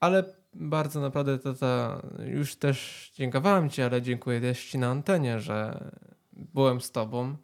Ale 0.00 0.24
bardzo 0.56 1.00
naprawdę 1.00 1.38
tata, 1.38 2.02
już 2.26 2.56
też 2.56 3.10
dziękowałem 3.14 3.70
Ci, 3.70 3.82
ale 3.82 4.02
dziękuję 4.02 4.40
też 4.40 4.64
Ci 4.64 4.78
na 4.78 4.90
antenie, 4.90 5.40
że 5.40 5.90
byłem 6.32 6.80
z 6.80 6.90
Tobą 6.90 7.36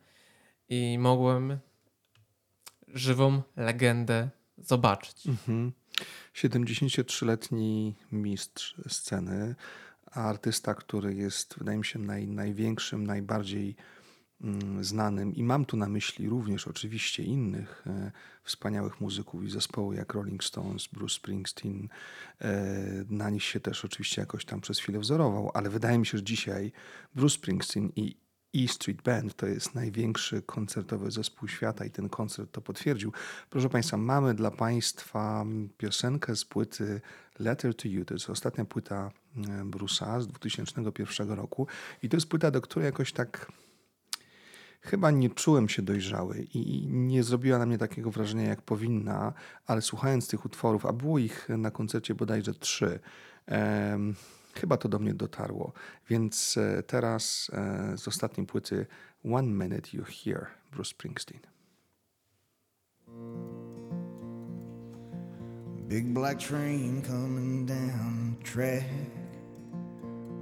i 0.68 0.98
mogłem 0.98 1.58
żywą 2.88 3.42
legendę 3.56 4.30
zobaczyć. 4.58 5.26
Mhm. 5.26 5.72
73-letni 6.34 7.94
mistrz 8.12 8.74
sceny, 8.88 9.54
artysta, 10.06 10.74
który 10.74 11.14
jest, 11.14 11.58
wydaje 11.58 11.78
mi 11.78 11.84
się, 11.84 11.98
naj, 11.98 12.28
największym, 12.28 13.06
najbardziej 13.06 13.76
znanym 14.80 15.34
i 15.34 15.42
mam 15.42 15.64
tu 15.64 15.76
na 15.76 15.88
myśli 15.88 16.28
również 16.28 16.68
oczywiście 16.68 17.22
innych 17.22 17.84
e, 17.86 18.12
wspaniałych 18.44 19.00
muzyków 19.00 19.44
i 19.44 19.50
zespołu 19.50 19.92
jak 19.92 20.14
Rolling 20.14 20.44
Stones, 20.44 20.86
Bruce 20.86 21.14
Springsteen. 21.14 21.88
E, 22.40 22.64
na 23.10 23.30
nich 23.30 23.42
się 23.42 23.60
też 23.60 23.84
oczywiście 23.84 24.20
jakoś 24.20 24.44
tam 24.44 24.60
przez 24.60 24.78
chwilę 24.78 24.98
wzorował, 24.98 25.50
ale 25.54 25.70
wydaje 25.70 25.98
mi 25.98 26.06
się, 26.06 26.18
że 26.18 26.24
dzisiaj 26.24 26.72
Bruce 27.14 27.34
Springsteen 27.34 27.92
i 27.96 28.22
E 28.54 28.68
Street 28.68 29.02
Band 29.02 29.36
to 29.36 29.46
jest 29.46 29.74
największy 29.74 30.42
koncertowy 30.42 31.10
zespół 31.10 31.48
świata 31.48 31.84
i 31.84 31.90
ten 31.90 32.08
koncert 32.08 32.52
to 32.52 32.60
potwierdził. 32.60 33.12
Proszę 33.50 33.68
Państwa, 33.68 33.96
mamy 33.96 34.34
dla 34.34 34.50
Państwa 34.50 35.44
piosenkę 35.78 36.36
z 36.36 36.44
płyty 36.44 37.00
Letter 37.38 37.74
to 37.74 37.88
You. 37.88 38.04
To 38.04 38.14
jest 38.14 38.30
ostatnia 38.30 38.64
płyta 38.64 39.10
e, 39.36 39.40
Bruce'a 39.64 40.20
z 40.20 40.26
2001 40.26 41.30
roku 41.30 41.66
i 42.02 42.08
to 42.08 42.16
jest 42.16 42.28
płyta, 42.28 42.50
do 42.50 42.60
której 42.60 42.86
jakoś 42.86 43.12
tak 43.12 43.52
chyba 44.82 45.10
nie 45.10 45.30
czułem 45.30 45.68
się 45.68 45.82
dojrzały 45.82 46.46
i 46.54 46.86
nie 46.88 47.22
zrobiła 47.22 47.58
na 47.58 47.66
mnie 47.66 47.78
takiego 47.78 48.10
wrażenia, 48.10 48.48
jak 48.48 48.62
powinna, 48.62 49.32
ale 49.66 49.82
słuchając 49.82 50.28
tych 50.28 50.44
utworów, 50.44 50.86
a 50.86 50.92
było 50.92 51.18
ich 51.18 51.48
na 51.48 51.70
koncercie 51.70 52.14
bodajże 52.14 52.54
trzy, 52.54 53.00
chyba 54.54 54.76
to 54.76 54.88
do 54.88 54.98
mnie 54.98 55.14
dotarło. 55.14 55.72
Więc 56.08 56.58
e, 56.58 56.82
teraz 56.82 57.50
e, 57.52 57.98
z 57.98 58.08
ostatniej 58.08 58.46
płyty 58.46 58.86
One 59.24 59.48
Minute 59.48 59.90
You're 59.90 60.24
Here, 60.24 60.46
Bruce 60.72 60.90
Springsteen. 60.90 61.40
Big 65.88 66.06
black 66.06 66.38
train 66.38 67.02
coming 67.02 67.68
down 67.68 68.36
the 68.38 68.50
track. 68.50 68.84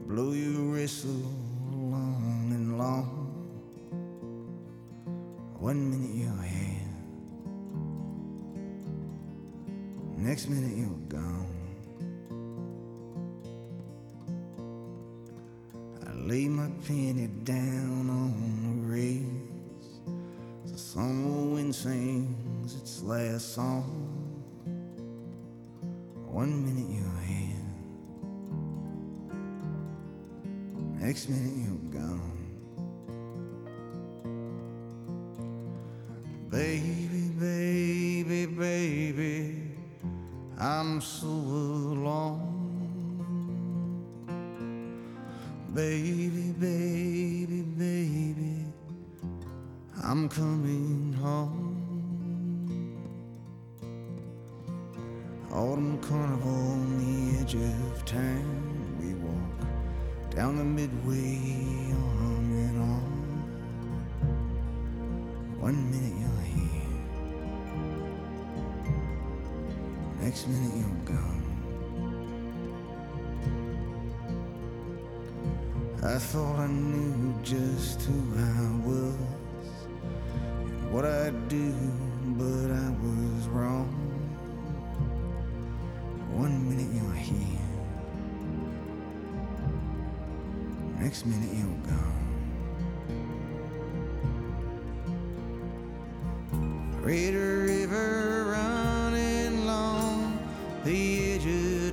Blow 0.06 0.32
your 0.32 0.72
whistle 0.72 1.10
long 1.90 2.52
and 2.52 2.78
long. 2.78 3.19
One 5.60 5.90
minute 5.90 6.14
you're 6.14 6.42
here, 6.42 6.88
next 10.16 10.48
minute 10.48 10.74
you're 10.74 10.88
gone. 11.06 11.54
I 16.06 16.12
lay 16.14 16.48
my 16.48 16.70
penny 16.86 17.26
down 17.44 18.08
on 18.08 18.32
the 18.64 18.74
rails. 18.90 20.00
The 20.64 20.78
summer 20.78 21.54
wind 21.54 21.74
sings 21.74 22.76
its 22.76 23.02
last 23.02 23.52
song. 23.54 23.84
One 26.26 26.64
minute 26.64 26.88
you're 26.88 27.20
here, 27.28 27.66
next 31.06 31.28
minute 31.28 31.54
you're 31.54 32.00
gone. 32.00 32.39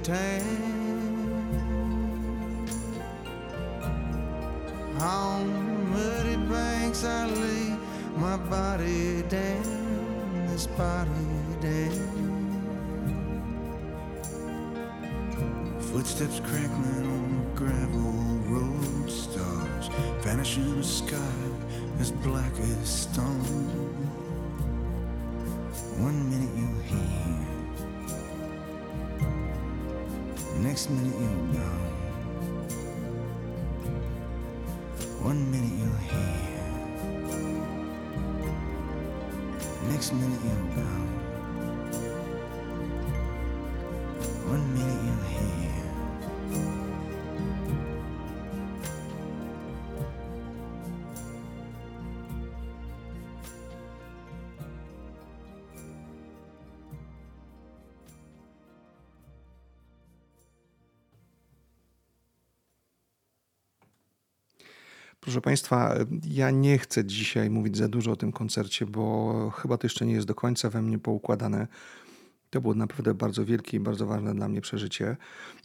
Town. 0.07 1.51
On 5.01 5.91
muddy 5.91 6.37
banks 6.47 7.03
I 7.03 7.25
lay 7.25 7.75
my 8.15 8.37
body 8.37 9.23
down, 9.23 10.47
this 10.47 10.67
body 10.67 11.11
down. 11.59 12.07
Footsteps 15.91 16.39
crackling 16.39 17.05
on 17.15 17.23
the 17.37 17.59
gravel 17.59 18.13
road, 18.47 19.11
stars 19.11 19.89
vanish 20.23 20.55
in 20.55 20.77
the 20.77 20.83
sky 20.85 21.35
as 21.99 22.11
black 22.11 22.53
as 22.59 22.87
stone. 22.87 24.07
One 25.99 26.29
minute 26.29 26.36
next 30.77 30.91
minute 30.91 31.19
you're 31.19 31.59
gone. 31.59 31.89
One 35.23 35.49
minute 35.49 35.73
you're 35.73 36.03
here, 36.05 36.61
next 39.89 40.13
minute 40.13 40.39
you're 40.45 40.75
gone. 40.75 41.26
Proszę 65.37 65.45
Państwa, 65.45 65.95
ja 66.27 66.51
nie 66.51 66.77
chcę 66.77 67.05
dzisiaj 67.05 67.49
mówić 67.49 67.77
za 67.77 67.87
dużo 67.87 68.11
o 68.11 68.15
tym 68.15 68.31
koncercie, 68.31 68.85
bo 68.85 69.49
chyba 69.49 69.77
to 69.77 69.85
jeszcze 69.85 70.05
nie 70.05 70.13
jest 70.13 70.27
do 70.27 70.35
końca 70.35 70.69
we 70.69 70.81
mnie 70.81 70.99
poukładane. 70.99 71.67
To 72.49 72.61
było 72.61 72.73
naprawdę 72.73 73.13
bardzo 73.13 73.45
wielkie 73.45 73.77
i 73.77 73.79
bardzo 73.79 74.05
ważne 74.05 74.35
dla 74.35 74.47
mnie 74.47 74.61
przeżycie. 74.61 75.17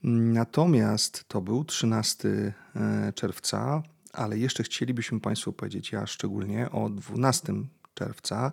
Natomiast 0.04 1.24
to 1.28 1.40
był 1.40 1.64
13 1.64 2.28
e, 2.76 3.12
czerwca, 3.12 3.82
ale 4.12 4.38
jeszcze 4.38 4.62
chcielibyśmy 4.62 5.20
Państwu 5.20 5.52
powiedzieć, 5.52 5.92
ja 5.92 6.06
szczególnie 6.06 6.70
o 6.70 6.90
12 6.90 7.52
czerwca, 7.94 8.52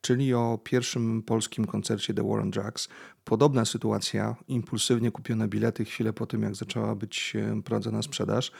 czyli 0.00 0.34
o 0.34 0.58
pierwszym 0.64 1.22
polskim 1.22 1.64
koncercie 1.64 2.14
The 2.14 2.28
War 2.28 2.40
on 2.40 2.50
Drugs. 2.50 2.88
Podobna 3.24 3.64
sytuacja, 3.64 4.36
impulsywnie 4.48 5.10
kupione 5.10 5.48
bilety 5.48 5.84
chwilę 5.84 6.12
po 6.12 6.26
tym, 6.26 6.42
jak 6.42 6.54
zaczęła 6.54 6.94
być 6.94 7.36
e, 7.36 7.62
prowadzona 7.62 8.02
sprzedaż, 8.02 8.52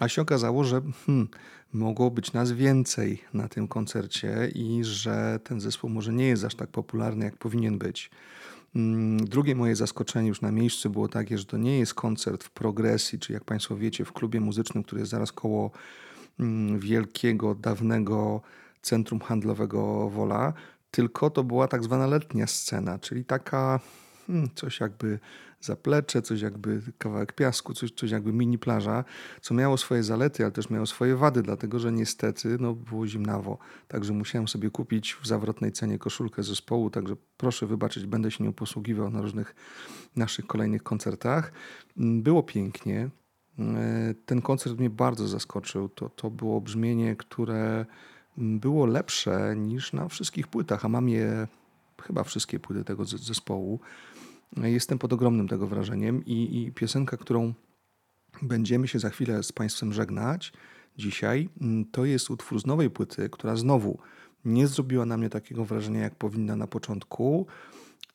a 0.00 0.08
się 0.08 0.22
okazało, 0.22 0.64
że 0.64 0.82
hmm, 1.06 1.28
mogło 1.72 2.10
być 2.10 2.32
nas 2.32 2.52
więcej 2.52 3.24
na 3.34 3.48
tym 3.48 3.68
koncercie 3.68 4.50
i 4.54 4.84
że 4.84 5.38
ten 5.44 5.60
zespół 5.60 5.90
może 5.90 6.12
nie 6.12 6.26
jest 6.26 6.44
aż 6.44 6.54
tak 6.54 6.70
popularny, 6.70 7.24
jak 7.24 7.36
powinien 7.36 7.78
być. 7.78 8.10
Mm, 8.76 9.24
Drugie 9.24 9.54
moje 9.54 9.76
zaskoczenie 9.76 10.28
już 10.28 10.40
na 10.40 10.52
miejscu 10.52 10.90
było 10.90 11.08
takie, 11.08 11.38
że 11.38 11.44
to 11.44 11.56
nie 11.56 11.78
jest 11.78 11.94
koncert 11.94 12.44
w 12.44 12.50
progresji, 12.50 13.18
czy 13.18 13.32
jak 13.32 13.44
Państwo 13.44 13.76
wiecie, 13.76 14.04
w 14.04 14.12
klubie 14.12 14.40
muzycznym, 14.40 14.84
który 14.84 15.00
jest 15.00 15.10
zaraz 15.10 15.32
koło 15.32 15.70
mm, 16.40 16.78
wielkiego, 16.78 17.54
dawnego 17.54 18.40
centrum 18.82 19.20
handlowego 19.20 20.10
Wola, 20.10 20.52
tylko 20.90 21.30
to 21.30 21.44
była 21.44 21.68
tak 21.68 21.84
zwana 21.84 22.06
letnia 22.06 22.46
scena, 22.46 22.98
czyli 22.98 23.24
taka 23.24 23.80
hmm, 24.26 24.48
coś 24.54 24.80
jakby 24.80 25.18
zaplecze, 25.64 26.22
coś 26.22 26.40
jakby 26.40 26.82
kawałek 26.98 27.32
piasku, 27.32 27.74
coś, 27.74 27.90
coś 27.90 28.10
jakby 28.10 28.32
mini 28.32 28.58
plaża, 28.58 29.04
co 29.40 29.54
miało 29.54 29.76
swoje 29.76 30.02
zalety, 30.02 30.42
ale 30.42 30.52
też 30.52 30.70
miało 30.70 30.86
swoje 30.86 31.16
wady, 31.16 31.42
dlatego 31.42 31.78
że 31.78 31.92
niestety 31.92 32.56
no, 32.60 32.74
było 32.74 33.06
zimnawo. 33.06 33.58
Także 33.88 34.12
musiałem 34.12 34.48
sobie 34.48 34.70
kupić 34.70 35.14
w 35.14 35.26
zawrotnej 35.26 35.72
cenie 35.72 35.98
koszulkę 35.98 36.42
zespołu, 36.42 36.90
także 36.90 37.16
proszę 37.36 37.66
wybaczyć, 37.66 38.06
będę 38.06 38.30
się 38.30 38.44
nią 38.44 38.52
posługiwał 38.52 39.10
na 39.10 39.20
różnych 39.20 39.54
naszych 40.16 40.46
kolejnych 40.46 40.82
koncertach. 40.82 41.52
Mm, 41.96 42.22
było 42.22 42.42
pięknie. 42.42 43.10
Mm, 43.58 43.76
e, 43.76 44.14
ten 44.26 44.42
koncert 44.42 44.78
mnie 44.78 44.90
bardzo 44.90 45.28
zaskoczył. 45.28 45.88
To, 45.88 46.08
to 46.08 46.30
było 46.30 46.60
brzmienie, 46.60 47.16
które 47.16 47.86
mm, 48.38 48.60
było 48.60 48.86
lepsze 48.86 49.54
niż 49.56 49.92
na 49.92 50.08
wszystkich 50.08 50.48
płytach, 50.48 50.84
a 50.84 50.88
mam 50.88 51.08
je 51.08 51.48
chyba 52.02 52.24
wszystkie 52.24 52.58
płyty 52.58 52.84
tego 52.84 53.04
zespołu. 53.04 53.80
Jestem 54.62 54.98
pod 54.98 55.12
ogromnym 55.12 55.48
tego 55.48 55.66
wrażeniem 55.66 56.24
i, 56.24 56.62
i 56.62 56.72
piosenka, 56.72 57.16
którą 57.16 57.54
będziemy 58.42 58.88
się 58.88 58.98
za 58.98 59.10
chwilę 59.10 59.42
z 59.42 59.52
Państwem 59.52 59.92
żegnać 59.92 60.52
dzisiaj, 60.98 61.48
mm, 61.60 61.84
to 61.84 62.04
jest 62.04 62.30
utwór 62.30 62.60
z 62.60 62.66
nowej 62.66 62.90
płyty, 62.90 63.30
która 63.30 63.56
znowu 63.56 63.98
nie 64.44 64.66
zrobiła 64.66 65.06
na 65.06 65.16
mnie 65.16 65.30
takiego 65.30 65.64
wrażenia, 65.64 66.00
jak 66.00 66.14
powinna 66.14 66.56
na 66.56 66.66
początku, 66.66 67.46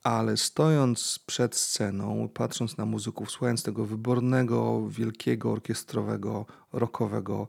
ale 0.04 0.38
stojąc 0.38 1.20
przed 1.26 1.56
sceną, 1.56 2.30
patrząc 2.34 2.78
na 2.78 2.86
muzyków, 2.86 3.32
słuchając 3.32 3.64
tego 3.64 3.86
wybornego, 3.86 4.88
wielkiego, 4.90 5.52
orkiestrowego, 5.52 6.46
rockowego 6.74 7.48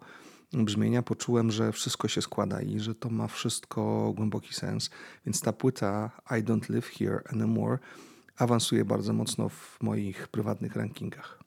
brzmienia, 0.53 1.03
poczułem, 1.03 1.51
że 1.51 1.73
wszystko 1.73 2.09
się 2.09 2.23
składa 2.23 2.63
i 2.63 2.81
że 2.81 2.95
to 2.95 3.11
ma 3.11 3.27
wszystko 3.27 4.13
głęboki 4.17 4.55
sens. 4.55 4.91
Więc 5.27 5.41
ta 5.41 5.53
płyta 5.53 6.11
I 6.31 6.45
Don't 6.45 6.71
Live 6.71 6.87
Here 6.87 7.23
Anymore 7.33 7.79
awansuje 8.43 8.85
bardzo 8.85 9.13
mocno 9.13 9.49
w 9.49 9.79
moich 9.81 10.29
prywatnych 10.29 10.77
rankingach. 10.77 11.39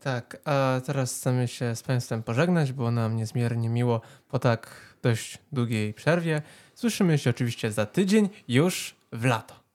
Tak, 0.00 0.36
a 0.44 0.80
teraz 0.86 1.16
chcemy 1.16 1.48
się 1.48 1.76
z 1.76 1.82
Państwem 1.82 2.22
pożegnać, 2.22 2.72
było 2.72 2.90
nam 2.90 3.16
niezmiernie 3.16 3.68
miło 3.68 4.00
po 4.28 4.38
tak 4.38 4.76
dość 5.02 5.38
długiej 5.52 5.94
przerwie. 5.94 6.42
Słyszymy 6.74 7.18
się 7.18 7.30
oczywiście 7.30 7.72
za 7.72 7.86
tydzień 7.86 8.28
już 8.48 8.96
w 9.12 9.24
lato. 9.24 9.65